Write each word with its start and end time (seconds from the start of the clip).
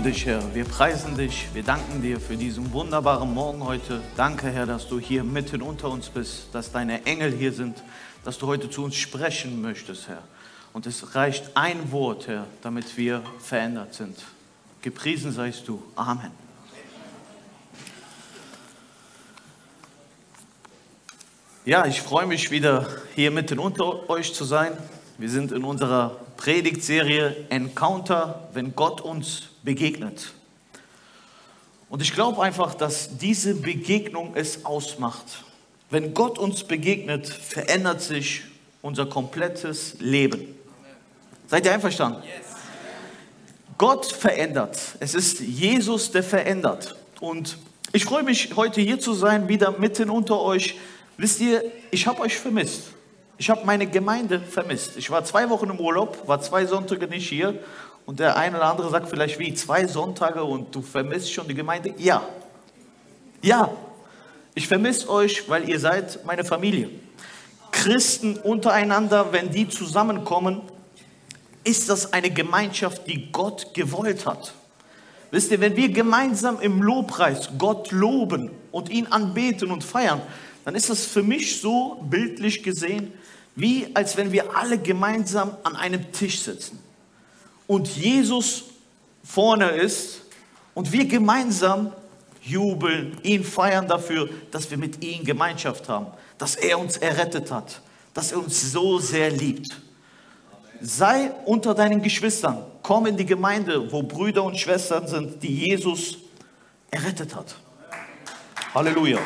loben 0.00 0.12
dich, 0.14 0.24
Herr. 0.24 0.54
Wir 0.54 0.64
preisen 0.64 1.14
dich. 1.14 1.48
Wir 1.52 1.62
danken 1.62 2.00
dir 2.00 2.18
für 2.20 2.36
diesen 2.36 2.72
wunderbaren 2.72 3.34
Morgen 3.34 3.62
heute. 3.64 4.00
Danke, 4.16 4.48
Herr, 4.50 4.64
dass 4.64 4.88
du 4.88 4.98
hier 4.98 5.24
mitten 5.24 5.60
unter 5.60 5.90
uns 5.90 6.08
bist, 6.08 6.46
dass 6.52 6.72
deine 6.72 7.04
Engel 7.04 7.30
hier 7.32 7.52
sind, 7.52 7.82
dass 8.24 8.38
du 8.38 8.46
heute 8.46 8.70
zu 8.70 8.82
uns 8.82 8.96
sprechen 8.96 9.60
möchtest, 9.60 10.08
Herr. 10.08 10.22
Und 10.72 10.86
es 10.86 11.14
reicht 11.14 11.54
ein 11.54 11.92
Wort, 11.92 12.28
Herr, 12.28 12.46
damit 12.62 12.96
wir 12.96 13.22
verändert 13.40 13.92
sind. 13.92 14.16
Gepriesen 14.80 15.32
seist 15.32 15.68
du. 15.68 15.82
Amen. 15.96 16.30
Ja, 21.66 21.84
ich 21.84 22.00
freue 22.00 22.26
mich 22.26 22.50
wieder 22.50 22.88
hier 23.14 23.30
mitten 23.30 23.58
unter 23.58 24.08
euch 24.08 24.32
zu 24.32 24.44
sein. 24.44 24.72
Wir 25.18 25.28
sind 25.28 25.52
in 25.52 25.62
unserer 25.62 26.16
Predigtserie 26.38 27.44
Encounter, 27.50 28.48
wenn 28.54 28.74
Gott 28.74 29.02
uns 29.02 29.49
begegnet. 29.62 30.32
Und 31.88 32.02
ich 32.02 32.14
glaube 32.14 32.42
einfach, 32.42 32.74
dass 32.74 33.18
diese 33.18 33.54
Begegnung 33.54 34.32
es 34.36 34.64
ausmacht. 34.64 35.44
Wenn 35.90 36.14
Gott 36.14 36.38
uns 36.38 36.62
begegnet, 36.62 37.26
verändert 37.26 38.00
sich 38.00 38.42
unser 38.80 39.06
komplettes 39.06 39.96
Leben. 39.98 40.54
Seid 41.48 41.66
ihr 41.66 41.72
einverstanden? 41.72 42.22
Gott 43.76 44.06
verändert. 44.06 44.78
Es 45.00 45.14
ist 45.14 45.40
Jesus, 45.40 46.12
der 46.12 46.22
verändert. 46.22 46.94
Und 47.18 47.58
ich 47.92 48.04
freue 48.04 48.22
mich, 48.22 48.54
heute 48.54 48.80
hier 48.80 49.00
zu 49.00 49.14
sein, 49.14 49.48
wieder 49.48 49.72
mitten 49.72 50.10
unter 50.10 50.40
euch. 50.40 50.76
Wisst 51.16 51.40
ihr, 51.40 51.64
ich 51.90 52.06
habe 52.06 52.20
euch 52.20 52.36
vermisst. 52.36 52.92
Ich 53.36 53.50
habe 53.50 53.64
meine 53.64 53.86
Gemeinde 53.86 54.38
vermisst. 54.38 54.96
Ich 54.96 55.10
war 55.10 55.24
zwei 55.24 55.50
Wochen 55.50 55.70
im 55.70 55.80
Urlaub, 55.80 56.28
war 56.28 56.40
zwei 56.40 56.66
Sonntage 56.66 57.08
nicht 57.08 57.28
hier. 57.28 57.58
Und 58.10 58.18
der 58.18 58.36
eine 58.36 58.56
oder 58.56 58.66
andere 58.66 58.90
sagt 58.90 59.08
vielleicht, 59.08 59.38
wie, 59.38 59.54
zwei 59.54 59.86
Sonntage 59.86 60.42
und 60.42 60.74
du 60.74 60.82
vermisst 60.82 61.32
schon 61.32 61.46
die 61.46 61.54
Gemeinde? 61.54 61.94
Ja. 61.96 62.24
Ja. 63.40 63.70
Ich 64.52 64.66
vermisse 64.66 65.08
euch, 65.08 65.48
weil 65.48 65.68
ihr 65.68 65.78
seid 65.78 66.24
meine 66.26 66.44
Familie. 66.44 66.90
Christen 67.70 68.36
untereinander, 68.36 69.32
wenn 69.32 69.52
die 69.52 69.68
zusammenkommen, 69.68 70.62
ist 71.62 71.88
das 71.88 72.12
eine 72.12 72.30
Gemeinschaft, 72.30 73.06
die 73.06 73.30
Gott 73.30 73.74
gewollt 73.74 74.26
hat. 74.26 74.54
Wisst 75.30 75.52
ihr, 75.52 75.60
wenn 75.60 75.76
wir 75.76 75.90
gemeinsam 75.90 76.60
im 76.60 76.82
Lobpreis 76.82 77.50
Gott 77.58 77.92
loben 77.92 78.50
und 78.72 78.88
ihn 78.90 79.06
anbeten 79.06 79.70
und 79.70 79.84
feiern, 79.84 80.20
dann 80.64 80.74
ist 80.74 80.90
das 80.90 81.06
für 81.06 81.22
mich 81.22 81.60
so 81.60 82.04
bildlich 82.10 82.64
gesehen, 82.64 83.12
wie 83.54 83.86
als 83.94 84.16
wenn 84.16 84.32
wir 84.32 84.56
alle 84.56 84.78
gemeinsam 84.78 85.56
an 85.62 85.76
einem 85.76 86.10
Tisch 86.10 86.40
sitzen 86.40 86.89
und 87.70 87.86
Jesus 87.96 88.64
vorne 89.22 89.68
ist 89.68 90.22
und 90.74 90.90
wir 90.90 91.04
gemeinsam 91.04 91.92
jubeln, 92.42 93.16
ihn 93.22 93.44
feiern 93.44 93.86
dafür, 93.86 94.28
dass 94.50 94.68
wir 94.72 94.76
mit 94.76 95.04
ihm 95.04 95.24
Gemeinschaft 95.24 95.88
haben, 95.88 96.08
dass 96.36 96.56
er 96.56 96.80
uns 96.80 96.96
errettet 96.96 97.52
hat, 97.52 97.80
dass 98.12 98.32
er 98.32 98.38
uns 98.38 98.72
so 98.72 98.98
sehr 98.98 99.30
liebt. 99.30 99.80
Sei 100.80 101.30
unter 101.44 101.72
deinen 101.72 102.02
Geschwistern, 102.02 102.64
komm 102.82 103.06
in 103.06 103.16
die 103.16 103.24
Gemeinde, 103.24 103.92
wo 103.92 104.02
Brüder 104.02 104.42
und 104.42 104.58
Schwestern 104.58 105.06
sind, 105.06 105.40
die 105.40 105.68
Jesus 105.68 106.18
errettet 106.90 107.36
hat. 107.36 107.54
Halleluja. 108.74 109.20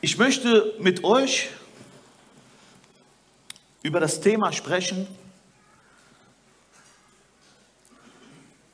Ich 0.00 0.18
möchte 0.18 0.74
mit 0.80 1.04
euch 1.04 1.50
über 3.82 4.00
das 4.00 4.20
Thema 4.20 4.52
sprechen, 4.52 5.06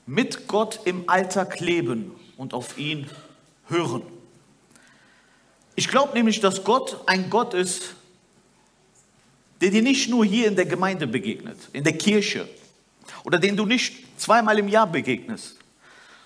mit 0.07 0.49
Gott 0.49 0.81
im 0.85 1.09
Alltag 1.09 1.61
leben 1.61 2.13
und 2.37 2.55
auf 2.55 2.79
ihn 2.79 3.09
hören. 3.69 4.03
Ich 5.77 5.89
glaube 5.89 6.15
nämlich, 6.15 6.41
dass 6.41 6.65
Gott 6.65 7.03
ein 7.07 7.31
Gott 7.31 7.55
ist, 7.55 7.95
der 9.61 9.71
dir 9.71 9.83
nicht 9.83 10.09
nur 10.09 10.25
hier 10.25 10.49
in 10.49 10.57
der 10.57 10.67
Gemeinde 10.67 11.07
begegnet, 11.07 11.59
in 11.73 11.85
der 11.85 11.97
Kirche, 11.97 12.49
oder 13.25 13.39
den 13.39 13.57
du 13.57 13.67
nicht 13.67 14.21
zweimal 14.21 14.59
im 14.59 14.69
Jahr 14.69 14.87
begegnest, 14.87 15.57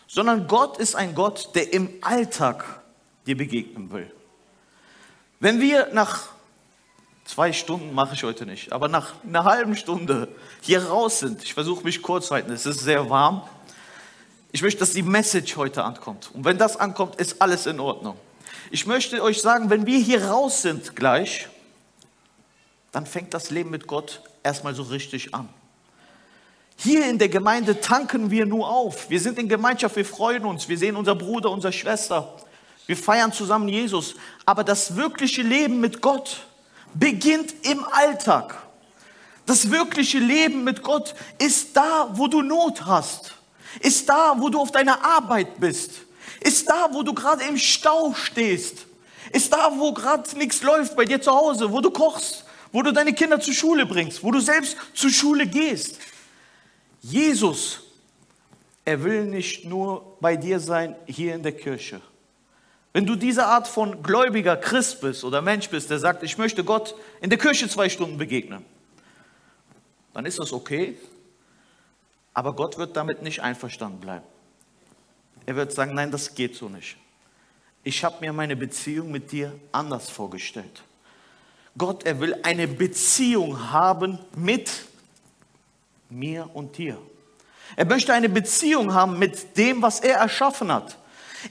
sondern 0.06 0.46
Gott 0.46 0.78
ist 0.78 0.94
ein 0.94 1.14
Gott, 1.14 1.54
der 1.54 1.72
im 1.72 1.88
Alltag 2.02 2.82
dir 3.26 3.36
begegnen 3.36 3.90
will. 3.90 4.10
Wenn 5.40 5.60
wir 5.60 5.88
nach 5.92 6.31
zwei 7.24 7.52
Stunden, 7.52 7.94
mache 7.94 8.14
ich 8.14 8.24
heute 8.24 8.46
nicht, 8.46 8.72
aber 8.72 8.88
nach 8.88 9.14
einer 9.24 9.44
halben 9.44 9.76
Stunde 9.76 10.28
hier 10.60 10.84
raus 10.86 11.20
sind, 11.20 11.42
ich 11.42 11.54
versuche 11.54 11.84
mich 11.84 12.02
kurz 12.02 12.28
zu 12.28 12.34
halten, 12.34 12.52
es 12.52 12.66
ist 12.66 12.80
sehr 12.80 13.08
warm, 13.10 13.42
ich 14.52 14.60
möchte, 14.62 14.80
dass 14.80 14.92
die 14.92 15.02
Message 15.02 15.56
heute 15.56 15.82
ankommt. 15.82 16.30
Und 16.34 16.44
wenn 16.44 16.58
das 16.58 16.76
ankommt, 16.76 17.16
ist 17.16 17.40
alles 17.40 17.64
in 17.64 17.80
Ordnung. 17.80 18.16
Ich 18.70 18.86
möchte 18.86 19.22
euch 19.22 19.40
sagen, 19.40 19.70
wenn 19.70 19.86
wir 19.86 19.98
hier 19.98 20.26
raus 20.26 20.60
sind 20.60 20.94
gleich, 20.94 21.48
dann 22.92 23.06
fängt 23.06 23.32
das 23.32 23.50
Leben 23.50 23.70
mit 23.70 23.86
Gott 23.86 24.20
erstmal 24.42 24.74
so 24.74 24.82
richtig 24.82 25.34
an. 25.34 25.48
Hier 26.76 27.08
in 27.08 27.18
der 27.18 27.30
Gemeinde 27.30 27.80
tanken 27.80 28.30
wir 28.30 28.44
nur 28.44 28.68
auf. 28.68 29.08
Wir 29.08 29.20
sind 29.20 29.38
in 29.38 29.48
Gemeinschaft, 29.48 29.96
wir 29.96 30.04
freuen 30.04 30.44
uns, 30.44 30.68
wir 30.68 30.76
sehen 30.76 30.96
unser 30.96 31.14
Bruder, 31.14 31.50
unsere 31.50 31.72
Schwester. 31.72 32.36
Wir 32.86 32.96
feiern 32.96 33.32
zusammen 33.32 33.68
Jesus. 33.68 34.16
Aber 34.44 34.64
das 34.64 34.96
wirkliche 34.96 35.42
Leben 35.42 35.80
mit 35.80 36.02
Gott 36.02 36.46
beginnt 36.94 37.54
im 37.62 37.84
Alltag. 37.84 38.62
Das 39.46 39.70
wirkliche 39.70 40.18
Leben 40.18 40.64
mit 40.64 40.82
Gott 40.82 41.14
ist 41.38 41.76
da, 41.76 42.10
wo 42.12 42.28
du 42.28 42.42
Not 42.42 42.84
hast. 42.86 43.34
Ist 43.80 44.08
da, 44.08 44.34
wo 44.38 44.48
du 44.48 44.60
auf 44.60 44.70
deiner 44.70 45.04
Arbeit 45.04 45.58
bist. 45.58 46.02
Ist 46.40 46.68
da, 46.68 46.88
wo 46.92 47.02
du 47.02 47.14
gerade 47.14 47.44
im 47.44 47.56
Stau 47.56 48.14
stehst. 48.14 48.86
Ist 49.32 49.52
da, 49.52 49.72
wo 49.76 49.92
gerade 49.92 50.36
nichts 50.36 50.62
läuft 50.62 50.94
bei 50.96 51.04
dir 51.04 51.20
zu 51.20 51.32
Hause, 51.32 51.72
wo 51.72 51.80
du 51.80 51.90
kochst, 51.90 52.44
wo 52.70 52.82
du 52.82 52.92
deine 52.92 53.12
Kinder 53.12 53.40
zur 53.40 53.54
Schule 53.54 53.86
bringst, 53.86 54.22
wo 54.22 54.30
du 54.30 54.40
selbst 54.40 54.76
zur 54.94 55.10
Schule 55.10 55.46
gehst. 55.46 55.98
Jesus, 57.00 57.80
er 58.84 59.02
will 59.02 59.24
nicht 59.24 59.64
nur 59.64 60.16
bei 60.20 60.36
dir 60.36 60.60
sein 60.60 60.94
hier 61.06 61.34
in 61.34 61.42
der 61.42 61.52
Kirche. 61.52 62.00
Wenn 62.92 63.06
du 63.06 63.16
diese 63.16 63.46
Art 63.46 63.68
von 63.68 64.02
gläubiger 64.02 64.56
Christ 64.56 65.00
bist 65.00 65.24
oder 65.24 65.40
Mensch 65.40 65.70
bist, 65.70 65.90
der 65.90 65.98
sagt, 65.98 66.22
ich 66.22 66.36
möchte 66.36 66.62
Gott 66.62 66.94
in 67.20 67.30
der 67.30 67.38
Kirche 67.38 67.68
zwei 67.68 67.88
Stunden 67.88 68.18
begegnen, 68.18 68.64
dann 70.12 70.26
ist 70.26 70.38
das 70.38 70.52
okay. 70.52 70.98
Aber 72.34 72.54
Gott 72.54 72.78
wird 72.78 72.96
damit 72.96 73.22
nicht 73.22 73.40
einverstanden 73.40 74.00
bleiben. 74.00 74.24
Er 75.46 75.56
wird 75.56 75.72
sagen, 75.72 75.94
nein, 75.94 76.10
das 76.10 76.34
geht 76.34 76.54
so 76.54 76.68
nicht. 76.68 76.96
Ich 77.82 78.04
habe 78.04 78.16
mir 78.20 78.32
meine 78.32 78.56
Beziehung 78.56 79.10
mit 79.10 79.32
dir 79.32 79.52
anders 79.72 80.08
vorgestellt. 80.08 80.82
Gott, 81.76 82.04
er 82.04 82.20
will 82.20 82.36
eine 82.42 82.68
Beziehung 82.68 83.72
haben 83.72 84.18
mit 84.36 84.70
mir 86.10 86.48
und 86.52 86.76
dir. 86.76 86.98
Er 87.74 87.86
möchte 87.86 88.12
eine 88.12 88.28
Beziehung 88.28 88.92
haben 88.92 89.18
mit 89.18 89.56
dem, 89.56 89.80
was 89.80 90.00
er 90.00 90.18
erschaffen 90.18 90.70
hat. 90.70 90.98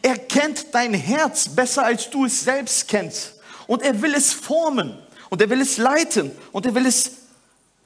Er 0.01 0.17
kennt 0.17 0.73
dein 0.73 0.93
Herz 0.93 1.49
besser, 1.49 1.85
als 1.85 2.09
du 2.09 2.25
es 2.25 2.43
selbst 2.43 2.87
kennst. 2.87 3.33
Und 3.67 3.81
er 3.81 4.01
will 4.01 4.13
es 4.13 4.33
formen. 4.33 4.97
Und 5.29 5.41
er 5.41 5.49
will 5.49 5.61
es 5.61 5.77
leiten. 5.77 6.31
Und 6.51 6.65
er 6.65 6.75
will 6.75 6.85
es 6.85 7.11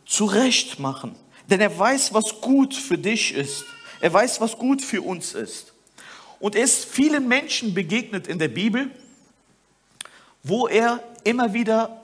zurecht 0.06 0.80
machen. 0.80 1.16
Denn 1.50 1.62
er 1.62 1.78
weiß, 1.78 2.14
was 2.14 2.42
gut 2.42 2.74
für 2.74 2.98
dich 2.98 3.34
ist. 3.34 3.66
Er 4.02 4.14
weiß, 4.14 4.42
was 4.42 4.58
gut 4.58 4.82
für 4.82 5.02
uns 5.02 5.34
ist. 5.34 5.74
Und 6.40 6.56
er 6.56 6.64
ist 6.64 6.86
vielen 6.86 7.28
Menschen 7.28 7.74
begegnet 7.74 8.28
in 8.28 8.40
der 8.40 8.50
Bibel, 8.50 8.92
wo 10.44 10.68
er 10.68 11.02
immer 11.24 11.54
wieder 11.54 12.02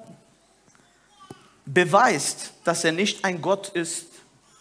beweist, 1.65 2.53
dass 2.63 2.83
er 2.83 2.91
nicht 2.91 3.23
ein 3.23 3.41
Gott 3.41 3.69
ist, 3.69 4.07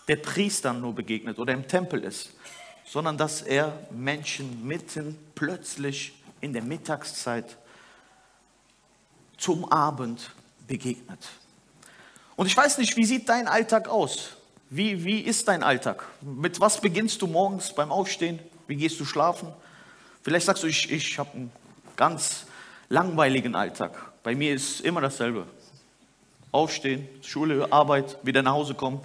der 0.09 0.17
Priestern 0.17 0.81
nur 0.81 0.95
begegnet 0.95 1.39
oder 1.39 1.53
im 1.53 1.67
Tempel 1.67 2.05
ist, 2.05 2.31
sondern 2.91 3.17
dass 3.17 3.41
er 3.41 3.79
Menschen 3.93 4.67
mitten 4.67 5.17
plötzlich 5.37 6.13
in 6.41 6.53
der 6.53 6.63
Mittagszeit 6.63 7.57
zum 9.37 9.71
Abend 9.71 10.33
begegnet. 10.67 11.21
Und 12.35 12.47
ich 12.47 12.57
weiß 12.57 12.79
nicht, 12.79 12.97
wie 12.97 13.05
sieht 13.05 13.29
dein 13.29 13.47
Alltag 13.47 13.89
aus? 13.89 14.31
Wie, 14.71 15.05
wie 15.05 15.21
ist 15.21 15.47
dein 15.47 15.63
Alltag? 15.63 16.05
Mit 16.21 16.59
was 16.61 16.81
beginnst 16.81 17.23
du 17.23 17.29
morgens 17.29 17.73
beim 17.73 17.93
Aufstehen? 17.93 18.41
Wie 18.67 18.75
gehst 18.75 18.99
du 18.99 19.05
schlafen? 19.05 19.53
Vielleicht 20.23 20.47
sagst 20.47 20.65
du, 20.65 20.67
ich, 20.67 20.91
ich 20.91 21.17
habe 21.17 21.31
einen 21.33 21.53
ganz 21.97 22.45
langweiligen 22.89 23.55
Alltag. 23.55 23.93
Bei 24.25 24.35
mir 24.35 24.53
ist 24.53 24.81
immer 24.81 25.01
dasselbe. 25.01 25.47
Aufstehen, 26.51 27.09
Schule, 27.23 27.73
Arbeit, 27.73 28.19
wieder 28.25 28.43
nach 28.43 28.53
Hause 28.53 28.75
kommen, 28.75 29.01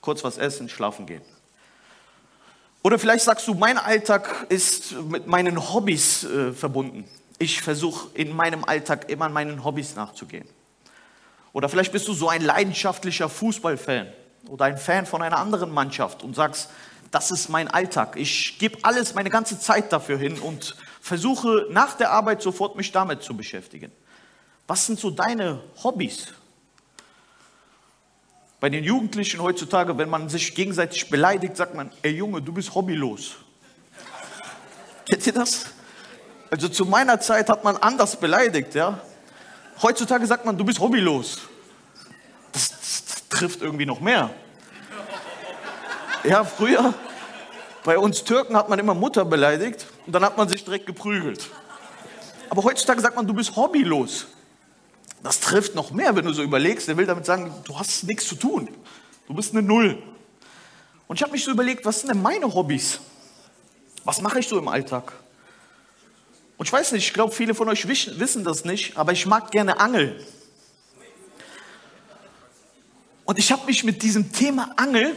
kurz 0.00 0.24
was 0.24 0.38
essen, 0.38 0.68
schlafen 0.68 1.06
gehen. 1.06 1.22
Oder 2.82 2.98
vielleicht 2.98 3.24
sagst 3.24 3.46
du, 3.46 3.54
mein 3.54 3.78
Alltag 3.78 4.46
ist 4.48 4.92
mit 4.92 5.26
meinen 5.26 5.72
Hobbys 5.72 6.24
äh, 6.24 6.52
verbunden. 6.52 7.04
Ich 7.38 7.62
versuche 7.62 8.08
in 8.14 8.34
meinem 8.34 8.64
Alltag 8.64 9.08
immer 9.08 9.28
meinen 9.28 9.64
Hobbys 9.64 9.94
nachzugehen. 9.94 10.46
Oder 11.52 11.68
vielleicht 11.68 11.92
bist 11.92 12.08
du 12.08 12.14
so 12.14 12.28
ein 12.28 12.42
leidenschaftlicher 12.42 13.28
Fußballfan 13.28 14.12
oder 14.48 14.64
ein 14.64 14.78
Fan 14.78 15.06
von 15.06 15.22
einer 15.22 15.38
anderen 15.38 15.70
Mannschaft 15.70 16.22
und 16.22 16.34
sagst, 16.34 16.70
das 17.10 17.30
ist 17.30 17.48
mein 17.48 17.68
Alltag. 17.68 18.16
Ich 18.16 18.58
gebe 18.58 18.78
alles, 18.82 19.14
meine 19.14 19.30
ganze 19.30 19.60
Zeit 19.60 19.92
dafür 19.92 20.18
hin 20.18 20.38
und 20.38 20.76
versuche 21.00 21.66
nach 21.70 21.94
der 21.94 22.10
Arbeit 22.10 22.42
sofort 22.42 22.74
mich 22.74 22.90
damit 22.90 23.22
zu 23.22 23.36
beschäftigen. 23.36 23.92
Was 24.66 24.86
sind 24.86 24.98
so 24.98 25.10
deine 25.10 25.60
Hobbys? 25.84 26.28
Bei 28.62 28.70
den 28.70 28.84
Jugendlichen 28.84 29.42
heutzutage, 29.42 29.98
wenn 29.98 30.08
man 30.08 30.28
sich 30.28 30.54
gegenseitig 30.54 31.10
beleidigt, 31.10 31.56
sagt 31.56 31.74
man, 31.74 31.90
ey 32.02 32.12
Junge, 32.12 32.40
du 32.40 32.52
bist 32.52 32.72
hobbylos. 32.72 33.32
Kennt 35.04 35.26
ihr 35.26 35.32
das? 35.32 35.66
Also 36.48 36.68
zu 36.68 36.84
meiner 36.84 37.18
Zeit 37.18 37.48
hat 37.48 37.64
man 37.64 37.76
anders 37.76 38.14
beleidigt, 38.14 38.76
ja. 38.76 39.00
Heutzutage 39.82 40.24
sagt 40.28 40.44
man, 40.44 40.56
du 40.56 40.64
bist 40.64 40.78
hobbylos. 40.78 41.40
Das, 42.52 42.68
das, 42.68 43.04
das 43.04 43.28
trifft 43.28 43.62
irgendwie 43.62 43.84
noch 43.84 43.98
mehr. 43.98 44.30
Ja, 46.22 46.44
früher, 46.44 46.94
bei 47.82 47.98
uns 47.98 48.22
Türken 48.22 48.56
hat 48.56 48.68
man 48.68 48.78
immer 48.78 48.94
Mutter 48.94 49.24
beleidigt 49.24 49.88
und 50.06 50.12
dann 50.12 50.24
hat 50.24 50.36
man 50.36 50.48
sich 50.48 50.64
direkt 50.64 50.86
geprügelt. 50.86 51.50
Aber 52.48 52.62
heutzutage 52.62 53.00
sagt 53.00 53.16
man, 53.16 53.26
du 53.26 53.34
bist 53.34 53.56
hobbylos. 53.56 54.28
Das 55.22 55.40
trifft 55.40 55.74
noch 55.74 55.92
mehr, 55.92 56.16
wenn 56.16 56.24
du 56.24 56.32
so 56.32 56.42
überlegst. 56.42 56.88
Der 56.88 56.96
will 56.96 57.06
damit 57.06 57.26
sagen, 57.26 57.52
du 57.64 57.78
hast 57.78 58.04
nichts 58.04 58.26
zu 58.26 58.34
tun. 58.34 58.68
Du 59.28 59.34
bist 59.34 59.52
eine 59.52 59.62
Null. 59.62 60.02
Und 61.06 61.16
ich 61.16 61.22
habe 61.22 61.32
mich 61.32 61.44
so 61.44 61.50
überlegt, 61.50 61.84
was 61.84 62.00
sind 62.00 62.10
denn 62.10 62.22
meine 62.22 62.52
Hobbys? 62.52 63.00
Was 64.04 64.20
mache 64.20 64.40
ich 64.40 64.48
so 64.48 64.58
im 64.58 64.68
Alltag? 64.68 65.12
Und 66.56 66.66
ich 66.66 66.72
weiß 66.72 66.92
nicht, 66.92 67.06
ich 67.06 67.12
glaube, 67.12 67.32
viele 67.32 67.54
von 67.54 67.68
euch 67.68 67.86
wissen 67.86 68.44
das 68.44 68.64
nicht, 68.64 68.96
aber 68.96 69.12
ich 69.12 69.26
mag 69.26 69.50
gerne 69.50 69.78
Angeln. 69.80 70.14
Und 73.24 73.38
ich 73.38 73.52
habe 73.52 73.66
mich 73.66 73.84
mit 73.84 74.02
diesem 74.02 74.32
Thema 74.32 74.72
Angel 74.76 75.14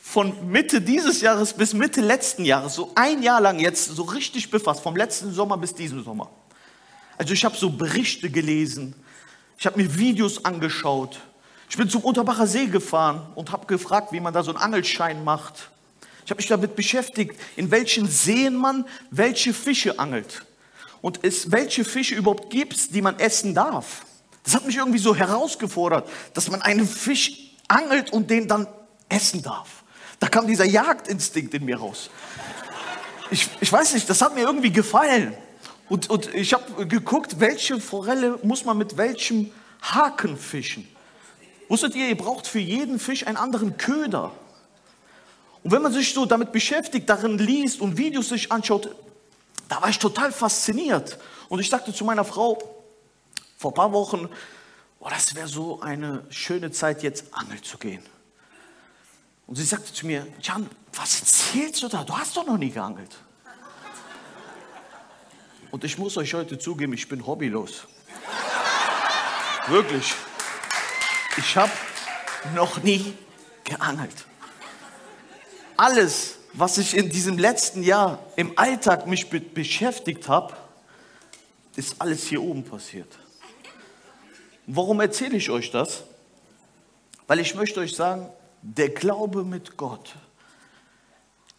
von 0.00 0.50
Mitte 0.50 0.80
dieses 0.80 1.22
Jahres 1.22 1.54
bis 1.54 1.72
Mitte 1.72 2.00
letzten 2.00 2.44
Jahres, 2.44 2.74
so 2.74 2.92
ein 2.94 3.22
Jahr 3.22 3.40
lang 3.40 3.58
jetzt, 3.58 3.86
so 3.86 4.02
richtig 4.02 4.50
befasst, 4.50 4.82
vom 4.82 4.96
letzten 4.96 5.32
Sommer 5.32 5.56
bis 5.56 5.74
diesen 5.74 6.04
Sommer. 6.04 6.30
Also 7.16 7.32
ich 7.32 7.44
habe 7.44 7.56
so 7.56 7.70
Berichte 7.70 8.28
gelesen, 8.30 8.94
ich 9.58 9.66
habe 9.66 9.80
mir 9.80 9.98
Videos 9.98 10.44
angeschaut, 10.44 11.20
ich 11.68 11.76
bin 11.76 11.88
zum 11.88 12.02
Unterbacher 12.02 12.46
See 12.46 12.66
gefahren 12.66 13.26
und 13.34 13.50
habe 13.50 13.66
gefragt, 13.66 14.12
wie 14.12 14.20
man 14.20 14.32
da 14.32 14.42
so 14.42 14.52
einen 14.52 14.60
Angelschein 14.60 15.24
macht. 15.24 15.70
Ich 16.24 16.30
habe 16.30 16.38
mich 16.38 16.46
damit 16.46 16.76
beschäftigt, 16.76 17.38
in 17.56 17.70
welchen 17.70 18.06
Seen 18.06 18.54
man 18.54 18.86
welche 19.10 19.52
Fische 19.52 19.98
angelt 19.98 20.44
und 21.02 21.20
es 21.22 21.50
welche 21.50 21.84
Fische 21.84 22.14
überhaupt 22.14 22.50
gibt, 22.50 22.94
die 22.94 23.02
man 23.02 23.18
essen 23.18 23.54
darf. 23.54 24.06
Das 24.44 24.54
hat 24.54 24.66
mich 24.66 24.76
irgendwie 24.76 24.98
so 24.98 25.14
herausgefordert, 25.14 26.08
dass 26.32 26.50
man 26.50 26.62
einen 26.62 26.86
Fisch 26.86 27.50
angelt 27.68 28.12
und 28.12 28.30
den 28.30 28.46
dann 28.46 28.66
essen 29.08 29.42
darf. 29.42 29.82
Da 30.20 30.28
kam 30.28 30.46
dieser 30.46 30.64
Jagdinstinkt 30.64 31.54
in 31.54 31.64
mir 31.64 31.78
raus. 31.78 32.08
Ich, 33.30 33.48
ich 33.60 33.72
weiß 33.72 33.94
nicht, 33.94 34.08
das 34.08 34.22
hat 34.22 34.34
mir 34.34 34.42
irgendwie 34.42 34.70
gefallen. 34.70 35.34
Und, 35.88 36.08
und 36.10 36.34
ich 36.34 36.54
habe 36.54 36.86
geguckt, 36.86 37.40
welche 37.40 37.80
Forelle 37.80 38.38
muss 38.42 38.64
man 38.64 38.78
mit 38.78 38.96
welchem 38.96 39.50
Haken 39.82 40.36
fischen. 40.36 40.88
Wusstet 41.68 41.94
ihr, 41.94 42.08
ihr 42.08 42.16
braucht 42.16 42.46
für 42.46 42.58
jeden 42.58 42.98
Fisch 42.98 43.26
einen 43.26 43.36
anderen 43.36 43.76
Köder. 43.76 44.32
Und 45.62 45.72
wenn 45.72 45.82
man 45.82 45.92
sich 45.92 46.12
so 46.12 46.26
damit 46.26 46.52
beschäftigt, 46.52 47.08
darin 47.08 47.38
liest 47.38 47.80
und 47.80 47.96
Videos 47.96 48.28
sich 48.28 48.52
anschaut, 48.52 48.94
da 49.68 49.80
war 49.80 49.88
ich 49.88 49.98
total 49.98 50.30
fasziniert. 50.30 51.18
Und 51.48 51.60
ich 51.60 51.68
sagte 51.68 51.92
zu 51.92 52.04
meiner 52.04 52.24
Frau 52.24 52.58
vor 53.56 53.72
ein 53.72 53.74
paar 53.74 53.92
Wochen, 53.92 54.28
oh, 55.00 55.08
das 55.08 55.34
wäre 55.34 55.48
so 55.48 55.80
eine 55.80 56.24
schöne 56.30 56.70
Zeit, 56.70 57.02
jetzt 57.02 57.32
angeln 57.32 57.62
zu 57.62 57.78
gehen. 57.78 58.02
Und 59.46 59.56
sie 59.56 59.64
sagte 59.64 59.92
zu 59.92 60.06
mir, 60.06 60.26
Jan, 60.40 60.68
was 60.94 61.20
erzählst 61.20 61.82
du 61.82 61.88
da? 61.88 62.04
Du 62.04 62.16
hast 62.16 62.36
doch 62.36 62.46
noch 62.46 62.58
nie 62.58 62.70
geangelt. 62.70 63.14
Und 65.74 65.82
ich 65.82 65.98
muss 65.98 66.16
euch 66.16 66.32
heute 66.34 66.58
zugeben, 66.58 66.92
ich 66.92 67.08
bin 67.08 67.26
hobbylos. 67.26 67.88
Wirklich. 69.66 70.14
Ich 71.36 71.56
habe 71.56 71.72
noch 72.54 72.82
nie 72.82 73.14
geangelt 73.64 74.24
alles, 75.76 76.38
was 76.52 76.78
ich 76.78 76.96
in 76.96 77.10
diesem 77.10 77.38
letzten 77.38 77.82
Jahr 77.82 78.20
im 78.36 78.56
Alltag 78.56 79.06
mich 79.06 79.28
be 79.28 79.40
beschäftigt 79.40 80.28
habe, 80.28 80.54
ist 81.76 82.00
alles 82.00 82.24
hier 82.26 82.42
oben 82.42 82.64
passiert. 82.64 83.18
Warum 84.66 85.00
erzähle 85.00 85.36
ich 85.36 85.50
euch 85.50 85.70
das? 85.70 86.04
Weil 87.26 87.40
ich 87.40 87.54
möchte 87.54 87.80
euch 87.80 87.94
sagen, 87.94 88.30
der 88.62 88.90
Glaube 88.90 89.44
mit 89.44 89.76
Gott 89.76 90.14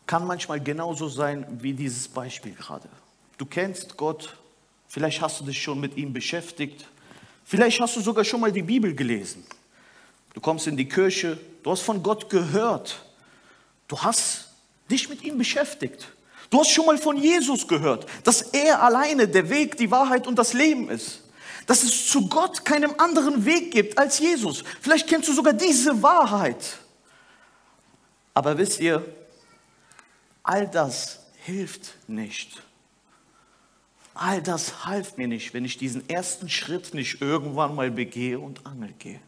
kann 0.07 0.25
manchmal 0.25 0.61
genauso 0.61 1.07
sein 1.07 1.45
wie 1.61 1.73
dieses 1.73 2.07
Beispiel 2.07 2.53
gerade. 2.53 2.87
Du 3.37 3.45
kennst 3.45 3.97
Gott, 3.97 4.37
vielleicht 4.87 5.21
hast 5.21 5.39
du 5.39 5.45
dich 5.45 5.61
schon 5.61 5.79
mit 5.79 5.97
ihm 5.97 6.13
beschäftigt, 6.13 6.87
vielleicht 7.43 7.79
hast 7.79 7.95
du 7.95 8.01
sogar 8.01 8.23
schon 8.23 8.41
mal 8.41 8.51
die 8.51 8.61
Bibel 8.61 8.95
gelesen. 8.95 9.45
Du 10.33 10.41
kommst 10.41 10.67
in 10.67 10.77
die 10.77 10.87
Kirche, 10.87 11.37
du 11.63 11.71
hast 11.71 11.81
von 11.81 12.03
Gott 12.03 12.29
gehört, 12.29 13.05
Du 13.87 14.01
hast 14.01 14.49
dich 14.89 15.09
mit 15.09 15.23
ihm 15.23 15.37
beschäftigt. 15.37 16.07
Du 16.49 16.59
hast 16.59 16.69
schon 16.69 16.85
mal 16.85 16.97
von 16.97 17.17
Jesus 17.17 17.67
gehört, 17.67 18.07
dass 18.23 18.41
er 18.41 18.81
alleine 18.81 19.27
der 19.27 19.49
Weg, 19.49 19.77
die 19.77 19.89
Wahrheit 19.91 20.27
und 20.27 20.37
das 20.37 20.53
Leben 20.53 20.89
ist. 20.89 21.21
Dass 21.65 21.83
es 21.83 22.07
zu 22.07 22.27
Gott 22.27 22.63
keinen 22.63 22.99
anderen 22.99 23.45
Weg 23.45 23.71
gibt 23.71 23.97
als 23.97 24.19
Jesus. 24.19 24.63
Vielleicht 24.81 25.07
kennst 25.07 25.27
du 25.27 25.33
sogar 25.33 25.53
diese 25.53 26.01
Wahrheit. 26.03 26.77
Aber 28.33 28.57
wisst 28.57 28.79
ihr, 28.79 29.03
all 30.43 30.67
das 30.67 31.19
hilft 31.43 31.95
nicht. 32.07 32.61
All 34.17 34.41
das 34.41 34.85
half 34.85 35.17
mir 35.17 35.27
nicht, 35.27 35.53
wenn 35.53 35.65
ich 35.65 35.77
diesen 35.77 36.09
ersten 36.09 36.49
Schritt 36.49 36.93
nicht 36.93 37.21
irgendwann 37.21 37.75
mal 37.75 37.91
begehe 37.91 38.39
und 38.39 38.65
angel 38.65 38.93
gehe. 38.97 39.19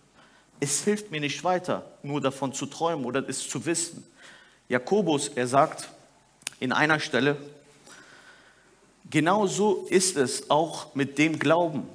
Es 0.62 0.86
hilft 0.86 1.12
mir 1.12 1.20
nicht 1.20 1.44
weiter, 1.44 1.86
nur 2.04 2.22
davon 2.22 2.54
zu 2.54 2.66
träumen 2.66 3.06
oder 3.06 3.28
es 3.28 3.48
zu 3.50 3.66
wissen. 3.66 4.08
Jakobus, 4.70 5.28
er 5.28 5.46
sagt 5.46 5.90
in 6.62 6.72
einer 6.72 7.02
Stelle, 7.02 7.36
genau 9.10 9.46
so 9.46 9.86
ist 9.90 10.16
es 10.16 10.50
auch 10.50 10.96
mit 10.96 11.18
dem 11.18 11.38
Glauben. 11.38 11.88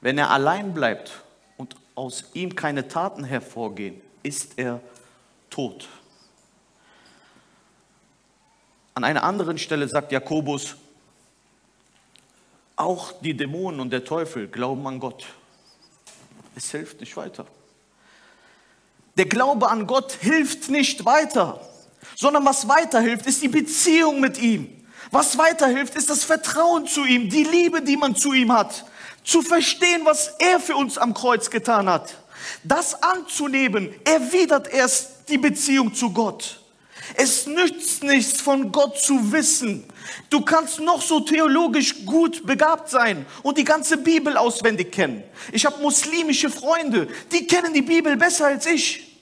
Wenn 0.00 0.16
er 0.16 0.30
allein 0.30 0.72
bleibt 0.72 1.24
und 1.56 1.74
aus 1.96 2.26
ihm 2.32 2.54
keine 2.54 2.86
Taten 2.86 3.24
hervorgehen, 3.24 4.00
ist 4.22 4.52
er 4.56 4.80
tot. 5.50 5.88
An 8.94 9.02
einer 9.02 9.24
anderen 9.24 9.58
Stelle 9.58 9.88
sagt 9.88 10.12
Jakobus, 10.12 10.76
auch 12.76 13.12
die 13.20 13.34
Dämonen 13.34 13.80
und 13.80 13.90
der 13.90 14.04
Teufel 14.04 14.48
glauben 14.48 14.86
an 14.86 15.00
Gott. 15.00 15.24
Es 16.54 16.70
hilft 16.70 17.00
nicht 17.00 17.16
weiter. 17.16 17.46
Der 19.16 19.26
Glaube 19.26 19.68
an 19.68 19.86
Gott 19.86 20.12
hilft 20.12 20.68
nicht 20.68 21.04
weiter 21.04 21.60
sondern 22.16 22.44
was 22.44 22.66
weiterhilft, 22.68 23.26
ist 23.26 23.42
die 23.42 23.48
Beziehung 23.48 24.20
mit 24.20 24.38
ihm. 24.38 24.68
Was 25.10 25.38
weiterhilft, 25.38 25.94
ist 25.94 26.10
das 26.10 26.24
Vertrauen 26.24 26.86
zu 26.86 27.04
ihm, 27.04 27.28
die 27.28 27.44
Liebe, 27.44 27.82
die 27.82 27.96
man 27.96 28.16
zu 28.16 28.32
ihm 28.32 28.52
hat, 28.52 28.84
zu 29.22 29.42
verstehen, 29.42 30.02
was 30.04 30.34
er 30.38 30.58
für 30.58 30.74
uns 30.74 30.98
am 30.98 31.14
Kreuz 31.14 31.50
getan 31.50 31.88
hat. 31.88 32.16
Das 32.64 33.02
anzunehmen, 33.02 33.94
erwidert 34.04 34.68
erst 34.68 35.28
die 35.28 35.38
Beziehung 35.38 35.94
zu 35.94 36.10
Gott. 36.10 36.60
Es 37.14 37.46
nützt 37.46 38.02
nichts 38.02 38.40
von 38.40 38.72
Gott 38.72 38.98
zu 38.98 39.32
wissen. 39.32 39.84
Du 40.30 40.40
kannst 40.40 40.80
noch 40.80 41.02
so 41.02 41.20
theologisch 41.20 42.04
gut 42.04 42.46
begabt 42.46 42.90
sein 42.90 43.26
und 43.42 43.58
die 43.58 43.64
ganze 43.64 43.96
Bibel 43.96 44.36
auswendig 44.36 44.92
kennen. 44.92 45.22
Ich 45.52 45.64
habe 45.66 45.80
muslimische 45.80 46.50
Freunde, 46.50 47.08
die 47.32 47.46
kennen 47.46 47.72
die 47.72 47.82
Bibel 47.82 48.16
besser 48.16 48.46
als 48.46 48.66
ich. 48.66 49.18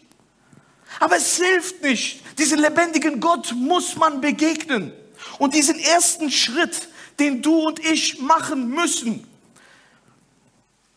Aber 1.00 1.16
es 1.16 1.36
hilft 1.36 1.82
nicht. 1.82 2.22
Diesen 2.38 2.58
lebendigen 2.60 3.20
Gott 3.20 3.52
muss 3.54 3.96
man 3.96 4.20
begegnen. 4.20 4.92
Und 5.38 5.54
diesen 5.54 5.78
ersten 5.78 6.30
Schritt, 6.30 6.88
den 7.18 7.42
du 7.42 7.66
und 7.66 7.84
ich 7.84 8.20
machen 8.20 8.68
müssen, 8.68 9.26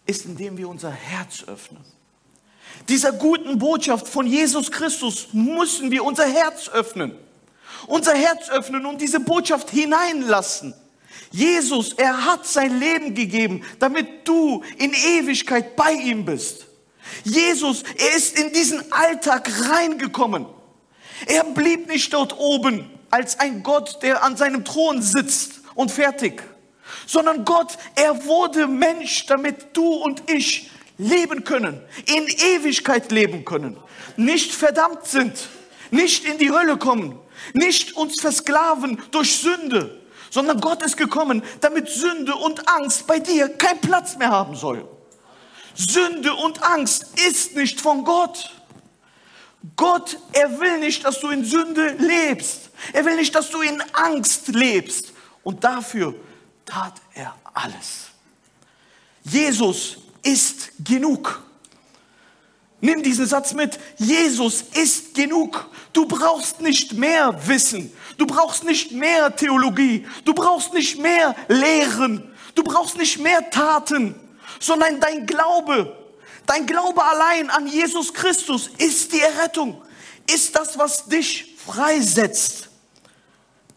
ist, 0.05 0.25
indem 0.25 0.57
wir 0.57 0.69
unser 0.69 0.91
Herz 0.91 1.43
öffnen. 1.47 1.83
Dieser 2.89 3.11
guten 3.11 3.59
Botschaft 3.59 4.07
von 4.07 4.25
Jesus 4.25 4.71
Christus 4.71 5.27
müssen 5.33 5.91
wir 5.91 6.03
unser 6.03 6.25
Herz 6.25 6.69
öffnen. 6.69 7.13
Unser 7.85 8.13
Herz 8.13 8.49
öffnen 8.49 8.85
und 8.85 9.01
diese 9.01 9.19
Botschaft 9.19 9.69
hineinlassen. 9.69 10.73
Jesus, 11.31 11.93
er 11.93 12.25
hat 12.25 12.45
sein 12.45 12.79
Leben 12.79 13.13
gegeben, 13.13 13.63
damit 13.79 14.27
du 14.27 14.63
in 14.77 14.93
Ewigkeit 14.93 15.75
bei 15.75 15.91
ihm 15.91 16.25
bist. 16.25 16.65
Jesus, 17.23 17.83
er 17.97 18.15
ist 18.15 18.37
in 18.39 18.53
diesen 18.53 18.91
Alltag 18.91 19.49
reingekommen. 19.69 20.45
Er 21.25 21.43
blieb 21.43 21.87
nicht 21.87 22.13
dort 22.13 22.37
oben 22.37 22.89
als 23.09 23.39
ein 23.39 23.63
Gott, 23.63 24.01
der 24.01 24.23
an 24.23 24.37
seinem 24.37 24.63
Thron 24.63 25.01
sitzt 25.01 25.61
und 25.75 25.91
fertig, 25.91 26.43
sondern 27.05 27.45
Gott, 27.45 27.77
er 27.95 28.25
wurde 28.25 28.67
Mensch, 28.67 29.25
damit 29.25 29.75
du 29.75 29.85
und 29.85 30.29
ich 30.29 30.69
leben 30.97 31.43
können, 31.43 31.81
in 32.05 32.27
Ewigkeit 32.27 33.11
leben 33.11 33.45
können, 33.45 33.77
nicht 34.15 34.53
verdammt 34.53 35.05
sind, 35.05 35.49
nicht 35.91 36.25
in 36.25 36.37
die 36.37 36.51
Hölle 36.51 36.77
kommen, 36.77 37.19
nicht 37.53 37.95
uns 37.95 38.19
versklaven 38.19 39.01
durch 39.11 39.37
Sünde, 39.37 40.01
sondern 40.29 40.59
Gott 40.59 40.83
ist 40.83 40.97
gekommen, 40.97 41.43
damit 41.61 41.89
Sünde 41.89 42.35
und 42.35 42.67
Angst 42.67 43.07
bei 43.07 43.19
dir 43.19 43.49
keinen 43.49 43.79
Platz 43.81 44.17
mehr 44.17 44.29
haben 44.29 44.55
soll. 44.55 44.87
Sünde 45.75 46.33
und 46.33 46.63
Angst 46.63 47.19
ist 47.27 47.55
nicht 47.55 47.79
von 47.79 48.03
Gott. 48.03 48.51
Gott, 49.75 50.17
er 50.33 50.59
will 50.59 50.79
nicht, 50.79 51.05
dass 51.05 51.19
du 51.19 51.29
in 51.29 51.45
Sünde 51.45 51.89
lebst. 51.99 52.69
Er 52.93 53.05
will 53.05 53.15
nicht, 53.15 53.35
dass 53.35 53.51
du 53.51 53.61
in 53.61 53.81
Angst 53.93 54.47
lebst. 54.47 55.13
Und 55.43 55.63
dafür 55.63 56.15
tat 56.65 56.93
er 57.13 57.35
alles. 57.53 58.07
Jesus 59.23 59.97
ist 60.27 60.71
genug. 60.83 61.41
Nimm 62.81 63.01
diesen 63.01 63.25
Satz 63.25 63.53
mit. 63.53 63.79
Jesus 63.97 64.61
ist 64.73 65.15
genug. 65.15 65.69
Du 65.93 66.05
brauchst 66.05 66.61
nicht 66.61 66.93
mehr 66.93 67.35
Wissen. 67.47 67.91
Du 68.17 68.27
brauchst 68.27 68.63
nicht 68.63 68.91
mehr 68.91 69.35
Theologie. 69.35 70.05
Du 70.25 70.33
brauchst 70.33 70.73
nicht 70.73 70.99
mehr 70.99 71.35
Lehren. 71.47 72.31
Du 72.53 72.63
brauchst 72.63 72.97
nicht 72.97 73.19
mehr 73.19 73.49
Taten, 73.49 74.15
sondern 74.59 74.99
dein 74.99 75.25
Glaube, 75.25 75.95
dein 76.45 76.65
Glaube 76.65 77.03
allein 77.03 77.49
an 77.49 77.67
Jesus 77.67 78.13
Christus 78.13 78.69
ist 78.77 79.13
die 79.13 79.21
Errettung, 79.21 79.81
ist 80.31 80.55
das, 80.55 80.77
was 80.77 81.05
dich 81.05 81.55
freisetzt. 81.63 82.69